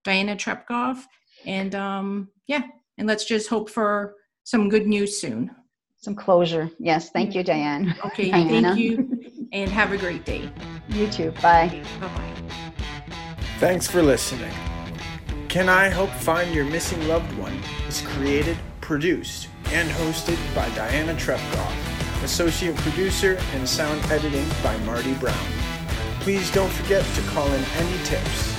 Diana 0.04 0.36
Trepkov. 0.36 1.02
And 1.44 1.74
um, 1.74 2.28
yeah, 2.46 2.62
and 2.98 3.08
let's 3.08 3.24
just 3.24 3.48
hope 3.48 3.68
for 3.68 4.14
some 4.44 4.68
good 4.68 4.86
news 4.86 5.20
soon. 5.20 5.50
Some 6.06 6.14
closure. 6.14 6.70
Yes. 6.78 7.10
Thank 7.10 7.34
you, 7.34 7.40
mm-hmm. 7.40 7.46
Diane. 7.48 7.96
Okay. 8.04 8.30
Diana. 8.30 8.76
Thank 8.76 8.78
you 8.78 9.48
and 9.52 9.68
have 9.68 9.90
a 9.90 9.98
great 9.98 10.24
day. 10.24 10.48
You 10.90 11.08
too. 11.08 11.32
Bye. 11.42 11.82
Bye 11.98 12.06
bye. 12.06 12.32
Thanks 13.58 13.88
for 13.88 14.02
listening. 14.02 14.52
Can 15.48 15.68
I 15.68 15.88
Help 15.88 16.10
Find 16.10 16.54
Your 16.54 16.64
Missing 16.64 17.08
Loved 17.08 17.36
One 17.36 17.58
is 17.88 18.02
created, 18.02 18.56
produced, 18.80 19.48
and 19.72 19.90
hosted 19.90 20.38
by 20.54 20.68
Diana 20.76 21.14
Trepkov, 21.14 22.22
associate 22.22 22.76
producer 22.76 23.36
and 23.54 23.68
sound 23.68 24.00
editing 24.04 24.46
by 24.62 24.76
Marty 24.84 25.14
Brown. 25.14 25.48
Please 26.20 26.52
don't 26.52 26.70
forget 26.70 27.04
to 27.16 27.20
call 27.30 27.52
in 27.52 27.64
any 27.64 28.04
tips. 28.04 28.52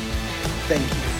Thank 0.68 0.84
you. 0.84 1.17